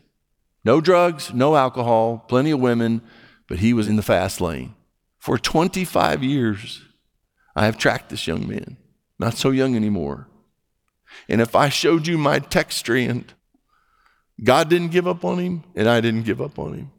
No 0.64 0.80
drugs, 0.80 1.32
no 1.32 1.56
alcohol, 1.56 2.24
plenty 2.28 2.50
of 2.50 2.60
women, 2.60 3.02
but 3.48 3.58
he 3.58 3.72
was 3.72 3.88
in 3.88 3.96
the 3.96 4.02
fast 4.02 4.40
lane. 4.40 4.74
For 5.18 5.38
25 5.38 6.22
years, 6.22 6.82
I 7.54 7.64
have 7.66 7.78
tracked 7.78 8.10
this 8.10 8.26
young 8.26 8.48
man, 8.48 8.76
not 9.18 9.34
so 9.34 9.50
young 9.50 9.76
anymore. 9.76 10.28
And 11.28 11.40
if 11.40 11.54
I 11.54 11.68
showed 11.68 12.06
you 12.06 12.18
my 12.18 12.38
text 12.38 12.78
strand, 12.78 13.34
God 14.42 14.68
didn't 14.68 14.90
give 14.90 15.06
up 15.06 15.24
on 15.24 15.38
him, 15.38 15.64
and 15.74 15.88
I 15.88 16.00
didn't 16.00 16.24
give 16.24 16.40
up 16.40 16.58
on 16.58 16.74
him. 16.74 16.90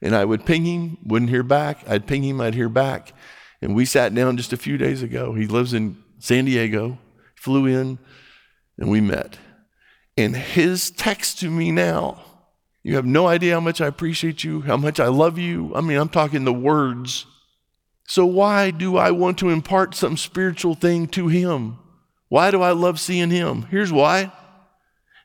And 0.00 0.14
I 0.14 0.24
would 0.24 0.44
ping 0.44 0.64
him, 0.64 0.98
wouldn't 1.04 1.30
hear 1.30 1.42
back. 1.42 1.88
I'd 1.88 2.06
ping 2.06 2.22
him, 2.22 2.40
I'd 2.40 2.54
hear 2.54 2.68
back. 2.68 3.12
And 3.60 3.74
we 3.74 3.84
sat 3.84 4.14
down 4.14 4.36
just 4.36 4.52
a 4.52 4.56
few 4.56 4.76
days 4.76 5.02
ago. 5.02 5.34
He 5.34 5.46
lives 5.46 5.72
in 5.72 5.96
San 6.18 6.44
Diego, 6.44 6.98
flew 7.36 7.66
in, 7.66 7.98
and 8.82 8.90
we 8.90 9.00
met. 9.00 9.38
And 10.16 10.36
his 10.36 10.90
text 10.90 11.38
to 11.38 11.48
me 11.48 11.70
now, 11.70 12.20
you 12.82 12.96
have 12.96 13.06
no 13.06 13.28
idea 13.28 13.54
how 13.54 13.60
much 13.60 13.80
I 13.80 13.86
appreciate 13.86 14.42
you, 14.42 14.62
how 14.62 14.76
much 14.76 14.98
I 14.98 15.06
love 15.06 15.38
you. 15.38 15.72
I 15.76 15.80
mean, 15.80 15.96
I'm 15.96 16.08
talking 16.08 16.44
the 16.44 16.52
words. 16.52 17.24
So, 18.08 18.26
why 18.26 18.72
do 18.72 18.96
I 18.96 19.12
want 19.12 19.38
to 19.38 19.50
impart 19.50 19.94
some 19.94 20.16
spiritual 20.16 20.74
thing 20.74 21.06
to 21.08 21.28
him? 21.28 21.78
Why 22.28 22.50
do 22.50 22.60
I 22.60 22.72
love 22.72 22.98
seeing 22.98 23.30
him? 23.30 23.62
Here's 23.70 23.92
why. 23.92 24.32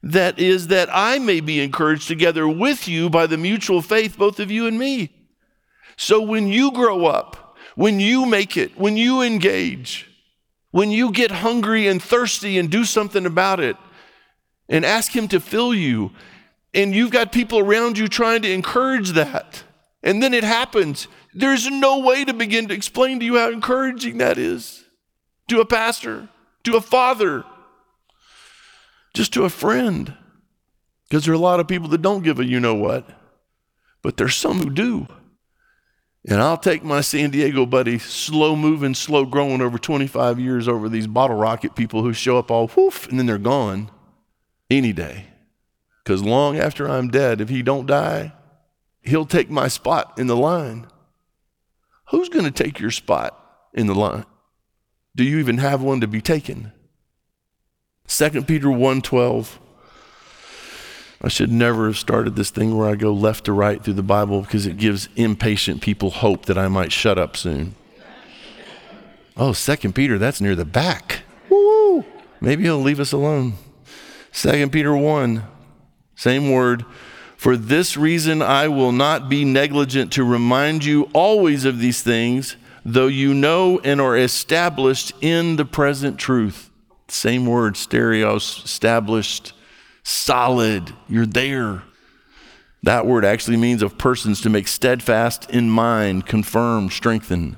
That 0.03 0.37
is, 0.37 0.67
that 0.67 0.89
I 0.91 1.17
may 1.17 1.39
be 1.39 1.59
encouraged 1.59 2.07
together 2.07 2.47
with 2.47 2.87
you 2.87 3.09
by 3.09 3.25
the 3.25 3.37
mutual 3.37 3.81
faith, 3.81 4.19
both 4.19 4.39
of 4.39 4.51
you 4.51 4.67
and 4.67 4.77
me. 4.77 5.11
So, 5.97 6.21
when 6.21 6.47
you 6.47 6.71
grow 6.71 7.07
up, 7.07 7.57
when 7.75 7.99
you 7.99 8.27
make 8.27 8.55
it, 8.55 8.77
when 8.77 8.97
you 8.97 9.23
engage, 9.23 10.07
when 10.77 10.91
you 10.91 11.11
get 11.11 11.31
hungry 11.31 11.87
and 11.87 12.03
thirsty 12.03 12.59
and 12.59 12.69
do 12.69 12.85
something 12.85 13.25
about 13.25 13.59
it 13.59 13.75
and 14.69 14.85
ask 14.85 15.15
Him 15.15 15.27
to 15.29 15.39
fill 15.39 15.73
you, 15.73 16.11
and 16.71 16.93
you've 16.93 17.09
got 17.09 17.31
people 17.31 17.57
around 17.57 17.97
you 17.97 18.07
trying 18.07 18.43
to 18.43 18.51
encourage 18.51 19.13
that, 19.13 19.63
and 20.03 20.21
then 20.21 20.35
it 20.35 20.43
happens, 20.43 21.07
there's 21.33 21.67
no 21.67 21.97
way 21.97 22.23
to 22.23 22.31
begin 22.31 22.67
to 22.67 22.75
explain 22.75 23.19
to 23.19 23.25
you 23.25 23.39
how 23.39 23.49
encouraging 23.49 24.19
that 24.19 24.37
is 24.37 24.85
to 25.47 25.61
a 25.61 25.65
pastor, 25.65 26.29
to 26.63 26.77
a 26.77 26.81
father, 26.81 27.43
just 29.15 29.33
to 29.33 29.45
a 29.45 29.49
friend. 29.49 30.13
Because 31.09 31.25
there 31.25 31.33
are 31.33 31.37
a 31.37 31.39
lot 31.39 31.59
of 31.59 31.67
people 31.67 31.87
that 31.87 32.03
don't 32.03 32.23
give 32.23 32.39
a 32.39 32.45
you 32.45 32.59
know 32.59 32.75
what, 32.75 33.09
but 34.03 34.15
there's 34.15 34.35
some 34.35 34.59
who 34.59 34.69
do. 34.69 35.07
And 36.29 36.41
I'll 36.41 36.57
take 36.57 36.83
my 36.83 36.99
San 36.99 37.29
Diego 37.29 37.65
buddy, 37.65 37.97
slow 37.99 38.57
moving, 38.57 38.93
slow 38.93 39.25
growing 39.25 39.61
over 39.61 39.77
25 39.77 40.39
years 40.39 40.67
over 40.67 40.89
these 40.89 41.07
bottle 41.07 41.37
rocket 41.37 41.73
people 41.73 42.03
who 42.03 42.11
show 42.11 42.37
up 42.37 42.51
all 42.51 42.67
whoof 42.67 43.07
and 43.07 43.17
then 43.17 43.25
they're 43.25 43.37
gone 43.37 43.89
any 44.69 44.91
day. 44.91 45.27
Because 46.03 46.21
long 46.23 46.57
after 46.57 46.89
I'm 46.89 47.07
dead, 47.07 47.39
if 47.39 47.47
he 47.47 47.61
don't 47.61 47.85
die, 47.85 48.33
he'll 49.01 49.25
take 49.25 49.49
my 49.49 49.69
spot 49.69 50.19
in 50.19 50.27
the 50.27 50.35
line. 50.35 50.87
Who's 52.09 52.29
going 52.29 52.45
to 52.45 52.51
take 52.51 52.79
your 52.79 52.91
spot 52.91 53.41
in 53.73 53.87
the 53.87 53.95
line? 53.95 54.25
Do 55.15 55.23
you 55.23 55.39
even 55.39 55.59
have 55.59 55.81
one 55.81 56.01
to 56.01 56.07
be 56.07 56.21
taken? 56.21 56.73
2 58.07 58.43
Peter 58.43 58.67
1:12 58.67 59.59
I 61.21 61.29
should 61.29 61.51
never 61.51 61.87
have 61.87 61.97
started 61.97 62.35
this 62.35 62.51
thing 62.51 62.77
where 62.77 62.87
I 62.87 62.95
go 62.95 63.11
left 63.11 63.45
to 63.45 63.51
right 63.53 63.83
through 63.83 63.95
the 63.95 64.03
Bible 64.03 64.41
because 64.41 64.67
it 64.67 64.77
gives 64.77 65.09
impatient 65.15 65.81
people 65.81 66.11
hope 66.11 66.45
that 66.45 66.57
I 66.57 66.67
might 66.67 66.91
shut 66.91 67.17
up 67.17 67.35
soon. 67.35 67.75
Oh, 69.35 69.53
Second 69.53 69.93
Peter, 69.93 70.17
that's 70.17 70.41
near 70.41 70.55
the 70.55 70.65
back. 70.65 71.21
Woo! 71.49 72.05
Maybe 72.39 72.63
he'll 72.63 72.81
leave 72.81 72.99
us 72.99 73.11
alone. 73.11 73.53
Second 74.31 74.71
Peter 74.71 74.95
1, 74.95 75.43
same 76.15 76.51
word. 76.51 76.85
For 77.35 77.55
this 77.55 77.97
reason, 77.97 78.41
I 78.41 78.67
will 78.67 78.91
not 78.91 79.29
be 79.29 79.45
negligent 79.45 80.11
to 80.13 80.23
remind 80.23 80.83
you 80.85 81.09
always 81.13 81.65
of 81.65 81.79
these 81.79 82.01
things, 82.01 82.55
though 82.83 83.07
you 83.07 83.33
know 83.33 83.79
and 83.83 84.01
are 84.01 84.17
established 84.17 85.11
in 85.21 85.55
the 85.55 85.65
present 85.65 86.19
truth. 86.19 86.71
Same 87.07 87.45
word, 87.45 87.77
stereos, 87.77 88.63
established, 88.65 89.53
solid. 90.07 90.93
You're 91.09 91.25
there. 91.25 91.83
That 92.83 93.05
word 93.05 93.25
actually 93.25 93.57
means 93.57 93.81
of 93.81 93.97
persons 93.97 94.39
to 94.41 94.49
make 94.49 94.67
steadfast 94.67 95.49
in 95.49 95.69
mind, 95.69 96.25
confirm, 96.25 96.89
strengthen. 96.89 97.57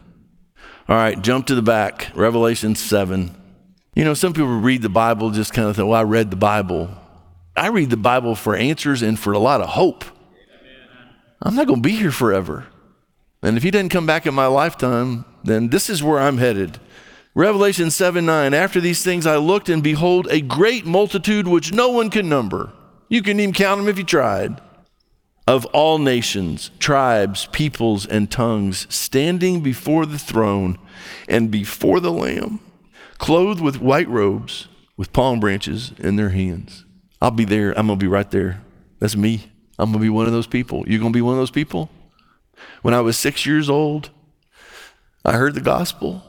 All 0.87 0.95
right, 0.95 1.21
jump 1.21 1.45
to 1.47 1.55
the 1.55 1.61
back. 1.61 2.11
Revelation 2.15 2.73
7. 2.75 3.35
You 3.93 4.03
know, 4.03 4.15
some 4.15 4.33
people 4.33 4.59
read 4.59 4.81
the 4.81 4.89
Bible 4.89 5.29
just 5.29 5.53
kind 5.53 5.67
of 5.67 5.75
think, 5.75 5.87
well, 5.87 5.99
I 5.99 6.03
read 6.03 6.31
the 6.31 6.37
Bible. 6.37 6.89
I 7.55 7.67
read 7.67 7.91
the 7.91 7.97
Bible 7.97 8.33
for 8.33 8.55
answers 8.55 9.01
and 9.01 9.19
for 9.19 9.33
a 9.33 9.39
lot 9.39 9.61
of 9.61 9.69
hope. 9.69 10.03
I'm 11.41 11.55
not 11.55 11.67
going 11.67 11.83
to 11.83 11.87
be 11.87 11.95
here 11.95 12.11
forever. 12.11 12.65
And 13.43 13.57
if 13.57 13.63
he 13.63 13.71
doesn't 13.71 13.89
come 13.89 14.05
back 14.05 14.25
in 14.25 14.33
my 14.33 14.47
lifetime, 14.47 15.25
then 15.43 15.69
this 15.69 15.89
is 15.89 16.01
where 16.01 16.19
I'm 16.19 16.37
headed. 16.37 16.79
Revelation 17.35 17.91
7 17.91 18.25
9. 18.25 18.53
After 18.53 18.81
these 18.81 19.03
things 19.03 19.27
I 19.27 19.37
looked, 19.37 19.69
and 19.69 19.83
behold, 19.83 20.27
a 20.29 20.41
great 20.41 20.85
multitude 20.85 21.47
which 21.47 21.71
no 21.71 21.89
one 21.89 22.09
can 22.09 22.27
number. 22.27 22.73
You 23.07 23.21
couldn't 23.21 23.39
even 23.39 23.53
count 23.53 23.79
them 23.79 23.87
if 23.87 23.97
you 23.97 24.03
tried. 24.03 24.59
Of 25.47 25.65
all 25.67 25.97
nations, 25.97 26.69
tribes, 26.79 27.47
peoples, 27.47 28.05
and 28.05 28.29
tongues, 28.29 28.85
standing 28.93 29.61
before 29.61 30.05
the 30.05 30.19
throne 30.19 30.77
and 31.27 31.49
before 31.49 31.99
the 31.99 32.11
Lamb, 32.11 32.59
clothed 33.17 33.59
with 33.59 33.81
white 33.81 34.07
robes, 34.07 34.67
with 34.95 35.13
palm 35.13 35.39
branches 35.39 35.91
in 35.97 36.17
their 36.17 36.29
hands. 36.29 36.85
I'll 37.21 37.31
be 37.31 37.45
there. 37.45 37.77
I'm 37.77 37.87
going 37.87 37.97
to 37.97 38.03
be 38.03 38.07
right 38.07 38.29
there. 38.29 38.61
That's 38.99 39.15
me. 39.15 39.51
I'm 39.79 39.91
going 39.91 39.99
to 39.99 40.05
be 40.05 40.09
one 40.09 40.27
of 40.27 40.33
those 40.33 40.47
people. 40.47 40.83
You're 40.87 40.99
going 40.99 41.13
to 41.13 41.17
be 41.17 41.21
one 41.21 41.33
of 41.33 41.39
those 41.39 41.51
people? 41.51 41.89
When 42.81 42.93
I 42.93 43.01
was 43.01 43.17
six 43.17 43.45
years 43.45 43.69
old, 43.69 44.09
I 45.25 45.33
heard 45.33 45.55
the 45.55 45.61
gospel 45.61 46.23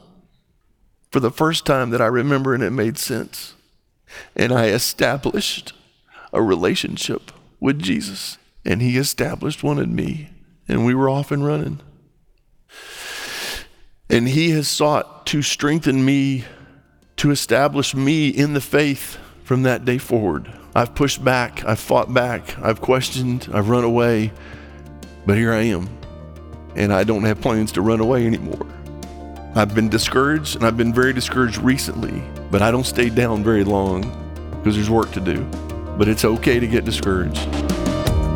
for 1.11 1.19
the 1.19 1.31
first 1.31 1.65
time 1.65 1.89
that 1.89 2.01
I 2.01 2.07
remember, 2.07 2.53
and 2.53 2.63
it 2.63 2.71
made 2.71 2.97
sense. 2.97 3.53
And 4.35 4.51
I 4.51 4.67
established 4.67 5.73
a 6.33 6.41
relationship 6.41 7.31
with 7.59 7.79
Jesus, 7.79 8.37
and 8.65 8.81
He 8.81 8.97
established 8.97 9.63
one 9.63 9.77
in 9.77 9.95
me, 9.95 10.29
and 10.67 10.85
we 10.85 10.95
were 10.95 11.09
off 11.09 11.31
and 11.31 11.45
running. 11.45 11.79
And 14.09 14.29
He 14.29 14.51
has 14.51 14.67
sought 14.67 15.25
to 15.27 15.41
strengthen 15.41 16.03
me, 16.03 16.45
to 17.17 17.31
establish 17.31 17.93
me 17.93 18.29
in 18.29 18.53
the 18.53 18.61
faith 18.61 19.17
from 19.43 19.63
that 19.63 19.85
day 19.85 19.97
forward. 19.97 20.51
I've 20.73 20.95
pushed 20.95 21.23
back, 21.23 21.65
I've 21.65 21.79
fought 21.79 22.13
back, 22.13 22.57
I've 22.59 22.79
questioned, 22.79 23.49
I've 23.53 23.67
run 23.67 23.83
away, 23.83 24.31
but 25.25 25.37
here 25.37 25.51
I 25.51 25.63
am. 25.63 25.89
And 26.75 26.93
I 26.93 27.03
don't 27.03 27.23
have 27.23 27.41
plans 27.41 27.73
to 27.73 27.81
run 27.81 27.99
away 27.99 28.25
anymore. 28.25 28.65
I've 29.53 29.75
been 29.75 29.89
discouraged, 29.89 30.55
and 30.55 30.65
I've 30.65 30.77
been 30.77 30.93
very 30.93 31.11
discouraged 31.11 31.57
recently, 31.57 32.23
but 32.49 32.61
I 32.61 32.71
don't 32.71 32.85
stay 32.85 33.09
down 33.09 33.43
very 33.43 33.65
long 33.65 34.01
because 34.57 34.75
there's 34.75 34.89
work 34.89 35.11
to 35.11 35.19
do. 35.19 35.43
But 35.97 36.07
it's 36.07 36.23
okay 36.23 36.57
to 36.57 36.67
get 36.67 36.85
discouraged. 36.85 37.45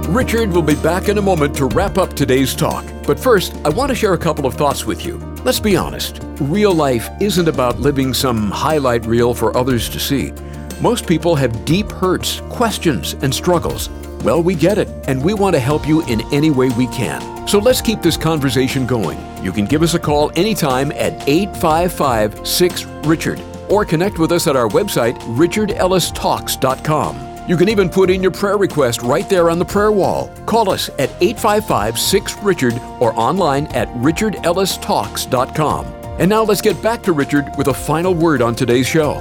Richard 0.09 0.51
will 0.51 0.61
be 0.61 0.75
back 0.75 1.07
in 1.07 1.17
a 1.17 1.21
moment 1.21 1.55
to 1.55 1.67
wrap 1.67 1.97
up 1.97 2.13
today's 2.13 2.53
talk. 2.53 2.85
But 3.07 3.17
first, 3.17 3.55
I 3.63 3.69
want 3.69 3.89
to 3.89 3.95
share 3.95 4.13
a 4.13 4.17
couple 4.17 4.45
of 4.45 4.55
thoughts 4.55 4.85
with 4.85 5.05
you. 5.05 5.17
Let's 5.45 5.59
be 5.59 5.77
honest 5.77 6.21
real 6.41 6.73
life 6.73 7.09
isn't 7.21 7.47
about 7.47 7.79
living 7.79 8.13
some 8.13 8.51
highlight 8.51 9.05
reel 9.05 9.33
for 9.33 9.55
others 9.55 9.87
to 9.87 9.99
see. 10.01 10.33
Most 10.81 11.07
people 11.07 11.33
have 11.35 11.63
deep 11.63 11.89
hurts, 11.93 12.41
questions, 12.49 13.13
and 13.21 13.33
struggles. 13.33 13.89
Well, 14.21 14.43
we 14.43 14.53
get 14.53 14.77
it, 14.77 14.89
and 15.07 15.23
we 15.23 15.33
want 15.33 15.55
to 15.55 15.61
help 15.61 15.87
you 15.87 16.05
in 16.07 16.21
any 16.33 16.51
way 16.51 16.69
we 16.71 16.87
can. 16.87 17.34
So 17.47 17.59
let's 17.59 17.81
keep 17.81 18.01
this 18.01 18.17
conversation 18.17 18.87
going. 18.87 19.19
You 19.43 19.51
can 19.51 19.65
give 19.65 19.83
us 19.83 19.93
a 19.93 19.99
call 19.99 20.31
anytime 20.35 20.91
at 20.93 21.27
855 21.27 22.47
6 22.47 22.85
Richard 23.05 23.39
or 23.69 23.85
connect 23.85 24.17
with 24.19 24.31
us 24.31 24.47
at 24.47 24.55
our 24.55 24.67
website, 24.69 25.19
richardellistalks.com. 25.37 27.35
You 27.47 27.57
can 27.57 27.69
even 27.69 27.89
put 27.89 28.09
in 28.09 28.23
your 28.23 28.31
prayer 28.31 28.57
request 28.57 29.03
right 29.03 29.29
there 29.29 29.51
on 29.51 29.59
the 29.59 29.65
prayer 29.65 29.91
wall. 29.91 30.31
Call 30.47 30.71
us 30.71 30.89
at 30.97 31.11
855 31.21 31.99
6 31.99 32.37
Richard 32.41 32.73
or 32.99 33.13
online 33.19 33.67
at 33.67 33.87
richardellistalks.com. 33.89 35.85
And 36.17 36.29
now 36.29 36.43
let's 36.43 36.61
get 36.61 36.81
back 36.81 37.03
to 37.03 37.11
Richard 37.11 37.45
with 37.57 37.67
a 37.67 37.73
final 37.73 38.15
word 38.15 38.41
on 38.41 38.55
today's 38.55 38.87
show. 38.87 39.19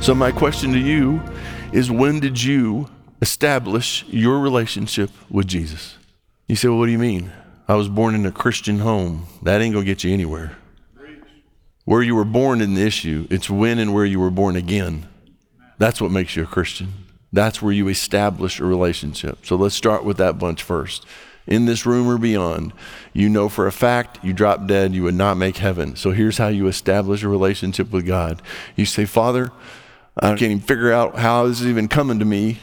So, 0.00 0.14
my 0.14 0.30
question 0.32 0.72
to 0.72 0.78
you 0.78 1.20
is 1.72 1.90
when 1.90 2.20
did 2.20 2.42
you 2.42 2.88
establish 3.20 4.04
your 4.08 4.38
relationship 4.38 5.10
with 5.28 5.46
Jesus? 5.48 5.96
You 6.46 6.56
say, 6.56 6.68
well, 6.68 6.78
what 6.78 6.86
do 6.86 6.92
you 6.92 6.98
mean? 6.98 7.32
I 7.66 7.74
was 7.74 7.88
born 7.88 8.14
in 8.14 8.26
a 8.26 8.32
Christian 8.32 8.80
home. 8.80 9.26
That 9.42 9.62
ain't 9.62 9.72
going 9.72 9.86
to 9.86 9.90
get 9.90 10.04
you 10.04 10.12
anywhere. 10.12 10.56
Where 11.86 12.02
you 12.02 12.14
were 12.14 12.24
born 12.24 12.60
in 12.60 12.74
the 12.74 12.82
issue, 12.82 13.26
it's 13.30 13.48
when 13.48 13.78
and 13.78 13.94
where 13.94 14.04
you 14.04 14.20
were 14.20 14.30
born 14.30 14.56
again. 14.56 15.08
That's 15.78 16.00
what 16.00 16.10
makes 16.10 16.36
you 16.36 16.42
a 16.42 16.46
Christian. 16.46 16.92
That's 17.32 17.62
where 17.62 17.72
you 17.72 17.88
establish 17.88 18.60
a 18.60 18.64
relationship. 18.64 19.44
So 19.44 19.56
let's 19.56 19.74
start 19.74 20.04
with 20.04 20.18
that 20.18 20.38
bunch 20.38 20.62
first. 20.62 21.06
In 21.46 21.66
this 21.66 21.84
room 21.84 22.08
or 22.08 22.16
beyond, 22.16 22.72
you 23.12 23.28
know 23.28 23.48
for 23.48 23.66
a 23.66 23.72
fact 23.72 24.22
you 24.22 24.32
drop 24.32 24.66
dead, 24.66 24.94
you 24.94 25.02
would 25.02 25.14
not 25.14 25.36
make 25.36 25.58
heaven. 25.58 25.96
So 25.96 26.12
here's 26.12 26.38
how 26.38 26.48
you 26.48 26.68
establish 26.68 27.22
a 27.22 27.28
relationship 27.28 27.90
with 27.90 28.06
God. 28.06 28.40
You 28.76 28.86
say, 28.86 29.04
Father, 29.04 29.50
I 30.16 30.28
can't 30.28 30.42
even 30.42 30.60
figure 30.60 30.92
out 30.92 31.16
how 31.16 31.46
this 31.46 31.60
is 31.60 31.66
even 31.66 31.88
coming 31.88 32.18
to 32.18 32.24
me, 32.24 32.60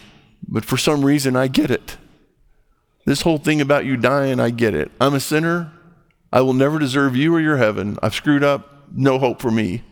but 0.48 0.66
for 0.66 0.78
some 0.78 1.06
reason 1.06 1.36
I 1.36 1.48
get 1.48 1.70
it. 1.70 1.98
This 3.12 3.24
whole 3.24 3.40
thing 3.40 3.60
about 3.60 3.84
you 3.84 3.98
dying, 3.98 4.40
I 4.40 4.52
get 4.52 4.74
it. 4.74 4.90
I'm 5.02 5.14
a 5.14 5.20
sinner. 5.20 5.70
I 6.32 6.40
will 6.40 6.54
never 6.54 6.80
deserve 6.80 7.14
you 7.14 7.36
or 7.36 7.42
your 7.42 7.58
heaven. 7.58 7.98
I've 8.02 8.16
screwed 8.16 8.42
up. 8.42 8.86
No 8.90 9.20
hope 9.20 9.42
for 9.42 9.52
me. 9.52 9.84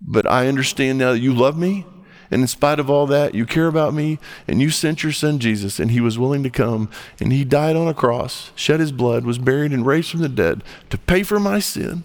But 0.00 0.26
I 0.26 0.48
understand 0.48 0.98
now 0.98 1.12
that 1.12 1.20
you 1.20 1.32
love 1.32 1.56
me. 1.56 1.86
And 2.28 2.42
in 2.42 2.48
spite 2.48 2.80
of 2.80 2.90
all 2.90 3.06
that, 3.06 3.36
you 3.36 3.46
care 3.46 3.68
about 3.68 3.94
me, 3.94 4.18
and 4.48 4.60
you 4.60 4.68
sent 4.70 5.04
your 5.04 5.12
son 5.12 5.38
Jesus, 5.38 5.78
and 5.78 5.92
he 5.92 6.00
was 6.00 6.18
willing 6.18 6.42
to 6.42 6.50
come, 6.50 6.90
and 7.20 7.32
he 7.32 7.44
died 7.44 7.76
on 7.76 7.86
a 7.86 7.94
cross, 7.94 8.50
shed 8.56 8.80
his 8.80 8.90
blood, 8.90 9.24
was 9.24 9.38
buried, 9.38 9.70
and 9.70 9.86
raised 9.86 10.10
from 10.10 10.18
the 10.18 10.28
dead 10.28 10.64
to 10.90 10.98
pay 10.98 11.22
for 11.22 11.38
my 11.38 11.60
sin, 11.60 12.02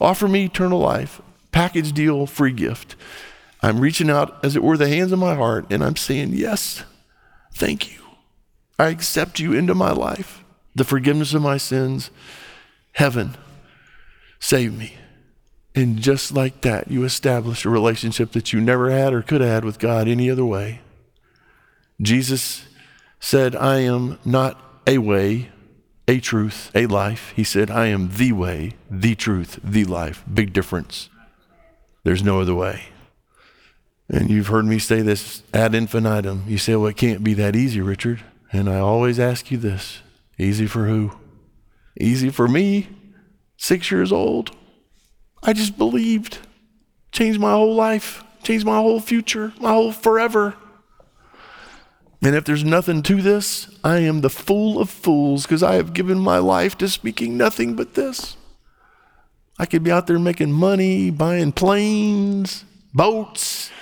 offer 0.00 0.26
me 0.26 0.46
eternal 0.46 0.78
life, 0.78 1.20
package 1.52 1.92
deal, 1.92 2.24
free 2.24 2.50
gift. 2.50 2.96
I'm 3.60 3.80
reaching 3.80 4.08
out, 4.08 4.42
as 4.42 4.56
it 4.56 4.62
were, 4.62 4.78
the 4.78 4.88
hands 4.88 5.12
of 5.12 5.18
my 5.18 5.34
heart, 5.34 5.66
and 5.70 5.84
I'm 5.84 5.96
saying, 5.96 6.30
Yes, 6.32 6.82
thank 7.52 7.92
you. 7.92 8.03
I 8.78 8.88
accept 8.88 9.38
you 9.38 9.52
into 9.52 9.74
my 9.74 9.92
life, 9.92 10.44
the 10.74 10.84
forgiveness 10.84 11.34
of 11.34 11.42
my 11.42 11.56
sins. 11.56 12.10
Heaven, 12.92 13.36
save 14.38 14.76
me. 14.76 14.94
And 15.74 15.98
just 15.98 16.32
like 16.32 16.60
that, 16.60 16.90
you 16.90 17.04
establish 17.04 17.64
a 17.64 17.68
relationship 17.68 18.32
that 18.32 18.52
you 18.52 18.60
never 18.60 18.90
had 18.90 19.12
or 19.12 19.22
could 19.22 19.40
have 19.40 19.50
had 19.50 19.64
with 19.64 19.78
God 19.78 20.06
any 20.06 20.30
other 20.30 20.44
way. 20.44 20.80
Jesus 22.00 22.64
said, 23.18 23.56
I 23.56 23.78
am 23.78 24.18
not 24.24 24.60
a 24.86 24.98
way, 24.98 25.50
a 26.06 26.20
truth, 26.20 26.70
a 26.74 26.86
life. 26.86 27.32
He 27.34 27.42
said, 27.42 27.70
I 27.70 27.86
am 27.86 28.10
the 28.16 28.32
way, 28.32 28.74
the 28.90 29.14
truth, 29.14 29.58
the 29.64 29.84
life. 29.84 30.22
Big 30.32 30.52
difference. 30.52 31.08
There's 32.04 32.22
no 32.22 32.40
other 32.40 32.54
way. 32.54 32.84
And 34.08 34.30
you've 34.30 34.48
heard 34.48 34.66
me 34.66 34.78
say 34.78 35.00
this 35.00 35.42
ad 35.52 35.74
infinitum. 35.74 36.44
You 36.46 36.58
say, 36.58 36.76
well, 36.76 36.88
it 36.88 36.96
can't 36.96 37.24
be 37.24 37.34
that 37.34 37.56
easy, 37.56 37.80
Richard. 37.80 38.22
And 38.54 38.70
I 38.70 38.78
always 38.78 39.18
ask 39.18 39.50
you 39.50 39.58
this 39.58 39.98
easy 40.38 40.68
for 40.68 40.86
who? 40.86 41.10
Easy 42.00 42.30
for 42.30 42.46
me, 42.46 42.88
six 43.56 43.90
years 43.90 44.12
old. 44.12 44.54
I 45.42 45.52
just 45.52 45.76
believed. 45.76 46.38
Changed 47.10 47.40
my 47.40 47.50
whole 47.50 47.74
life, 47.74 48.22
changed 48.44 48.64
my 48.64 48.76
whole 48.76 49.00
future, 49.00 49.52
my 49.60 49.70
whole 49.70 49.90
forever. 49.90 50.54
And 52.22 52.36
if 52.36 52.44
there's 52.44 52.62
nothing 52.62 53.02
to 53.02 53.20
this, 53.20 53.68
I 53.82 53.98
am 53.98 54.20
the 54.20 54.30
fool 54.30 54.80
of 54.80 54.88
fools 54.88 55.42
because 55.42 55.64
I 55.64 55.74
have 55.74 55.92
given 55.92 56.20
my 56.20 56.38
life 56.38 56.78
to 56.78 56.88
speaking 56.88 57.36
nothing 57.36 57.74
but 57.74 57.94
this. 57.94 58.36
I 59.58 59.66
could 59.66 59.82
be 59.82 59.90
out 59.90 60.06
there 60.06 60.20
making 60.20 60.52
money, 60.52 61.10
buying 61.10 61.50
planes, 61.50 62.64
boats, 62.92 63.72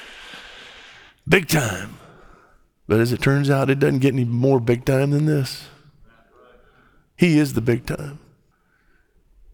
Big 1.28 1.46
time. 1.46 2.01
But 2.86 3.00
as 3.00 3.12
it 3.12 3.22
turns 3.22 3.48
out, 3.48 3.70
it 3.70 3.78
doesn't 3.78 4.00
get 4.00 4.14
any 4.14 4.24
more 4.24 4.60
big 4.60 4.84
time 4.84 5.10
than 5.10 5.26
this. 5.26 5.68
He 7.16 7.38
is 7.38 7.54
the 7.54 7.60
big 7.60 7.86
time. 7.86 8.18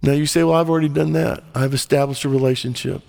Now 0.03 0.13
you 0.13 0.27
say, 0.27 0.45
Well, 0.45 0.57
I've 0.57 0.71
already 0.71 0.89
done 0.89 1.13
that. 1.13 1.45
I've 1.55 1.75
established 1.75 2.25
a 2.25 2.29
relationship. 2.29 3.03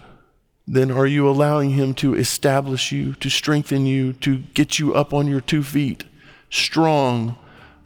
Then 0.67 0.91
are 0.91 1.07
you 1.07 1.27
allowing 1.27 1.71
Him 1.71 1.93
to 1.95 2.15
establish 2.15 2.91
you, 2.91 3.13
to 3.15 3.29
strengthen 3.29 3.85
you, 3.85 4.13
to 4.13 4.39
get 4.53 4.77
you 4.77 4.93
up 4.93 5.13
on 5.13 5.27
your 5.27 5.41
two 5.41 5.63
feet, 5.63 6.03
strong, 6.49 7.37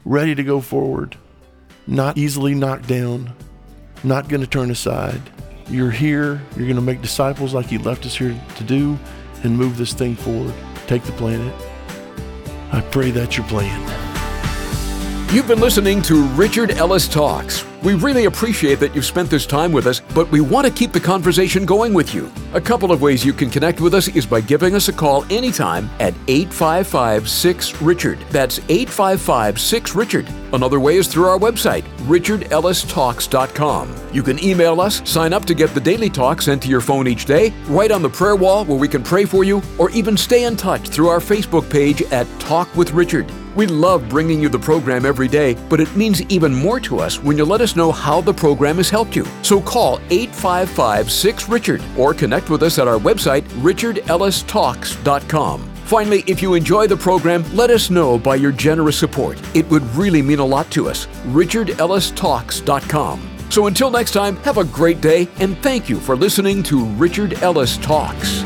ready 0.04 0.34
to 0.34 0.42
go 0.42 0.60
forward, 0.60 1.16
not 1.86 2.18
easily 2.18 2.54
knocked 2.54 2.88
down, 2.88 3.34
not 4.02 4.28
going 4.28 4.42
to 4.42 4.46
turn 4.46 4.70
aside? 4.70 5.22
you're 5.68 5.90
here, 5.90 6.42
you're 6.56 6.66
going 6.66 6.76
to 6.76 6.82
make 6.82 7.00
disciples 7.00 7.54
like 7.54 7.66
He 7.66 7.78
left 7.78 8.04
us 8.06 8.16
here 8.16 8.38
to 8.56 8.64
do 8.64 8.98
and 9.42 9.56
move 9.56 9.76
this 9.76 9.92
thing 9.92 10.16
forward, 10.16 10.54
take 10.86 11.02
the 11.04 11.12
planet. 11.12 11.54
I 12.72 12.80
pray 12.80 13.10
that's 13.10 13.36
your 13.36 13.46
plan. 13.46 13.80
You've 15.32 15.48
been 15.48 15.60
listening 15.60 16.02
to 16.02 16.22
Richard 16.28 16.70
Ellis 16.72 17.08
Talks. 17.08 17.64
We 17.84 17.92
really 17.92 18.24
appreciate 18.24 18.80
that 18.80 18.94
you've 18.94 19.04
spent 19.04 19.28
this 19.28 19.44
time 19.44 19.70
with 19.70 19.86
us, 19.86 20.00
but 20.14 20.32
we 20.32 20.40
want 20.40 20.66
to 20.66 20.72
keep 20.72 20.92
the 20.92 21.00
conversation 21.00 21.66
going 21.66 21.92
with 21.92 22.14
you. 22.14 22.32
A 22.54 22.60
couple 22.60 22.90
of 22.90 23.02
ways 23.02 23.26
you 23.26 23.34
can 23.34 23.50
connect 23.50 23.78
with 23.78 23.92
us 23.92 24.08
is 24.08 24.24
by 24.24 24.40
giving 24.40 24.74
us 24.74 24.88
a 24.88 24.92
call 24.92 25.26
anytime 25.30 25.90
at 26.00 26.14
855 26.26 27.28
6 27.28 27.82
Richard. 27.82 28.18
That's 28.30 28.58
855 28.70 29.60
6 29.60 29.94
Richard. 29.94 30.26
Another 30.54 30.80
way 30.80 30.96
is 30.96 31.08
through 31.08 31.26
our 31.26 31.38
website, 31.38 31.82
richardellistalks.com. 32.06 33.94
You 34.14 34.22
can 34.22 34.42
email 34.42 34.80
us, 34.80 35.06
sign 35.06 35.34
up 35.34 35.44
to 35.44 35.52
get 35.52 35.74
the 35.74 35.80
daily 35.80 36.08
talk 36.08 36.40
sent 36.40 36.62
to 36.62 36.68
your 36.68 36.80
phone 36.80 37.06
each 37.06 37.26
day, 37.26 37.52
write 37.66 37.90
on 37.90 38.00
the 38.00 38.08
prayer 38.08 38.36
wall 38.36 38.64
where 38.64 38.78
we 38.78 38.88
can 38.88 39.02
pray 39.02 39.26
for 39.26 39.44
you, 39.44 39.60
or 39.76 39.90
even 39.90 40.16
stay 40.16 40.44
in 40.44 40.56
touch 40.56 40.88
through 40.88 41.08
our 41.08 41.20
Facebook 41.20 41.68
page 41.70 42.00
at 42.12 42.26
Talk 42.40 42.74
with 42.74 42.92
Richard. 42.92 43.30
We 43.54 43.66
love 43.66 44.08
bringing 44.08 44.40
you 44.40 44.48
the 44.48 44.58
program 44.58 45.04
every 45.06 45.28
day, 45.28 45.54
but 45.68 45.80
it 45.80 45.94
means 45.94 46.22
even 46.22 46.52
more 46.54 46.80
to 46.80 46.98
us 47.00 47.22
when 47.22 47.38
you 47.38 47.44
let 47.44 47.60
us 47.60 47.76
know 47.76 47.92
how 47.92 48.20
the 48.20 48.34
program 48.34 48.76
has 48.76 48.90
helped 48.90 49.14
you. 49.14 49.26
So 49.42 49.60
call 49.60 50.00
855 50.10 51.10
6 51.10 51.48
Richard 51.48 51.82
or 51.96 52.14
connect 52.14 52.50
with 52.50 52.62
us 52.62 52.78
at 52.78 52.88
our 52.88 52.98
website, 52.98 53.42
richardellistalks.com. 53.62 55.70
Finally, 55.84 56.24
if 56.26 56.40
you 56.40 56.54
enjoy 56.54 56.86
the 56.86 56.96
program, 56.96 57.44
let 57.54 57.68
us 57.70 57.90
know 57.90 58.18
by 58.18 58.36
your 58.36 58.52
generous 58.52 58.98
support. 58.98 59.38
It 59.54 59.68
would 59.68 59.82
really 59.94 60.22
mean 60.22 60.38
a 60.38 60.44
lot 60.44 60.70
to 60.72 60.88
us. 60.88 61.06
richardellistalks.com. 61.26 63.30
So 63.50 63.66
until 63.66 63.90
next 63.90 64.12
time, 64.12 64.36
have 64.38 64.56
a 64.58 64.64
great 64.64 65.00
day 65.00 65.28
and 65.38 65.56
thank 65.58 65.88
you 65.88 66.00
for 66.00 66.16
listening 66.16 66.62
to 66.64 66.84
Richard 66.84 67.34
Ellis 67.42 67.76
Talks. 67.78 68.42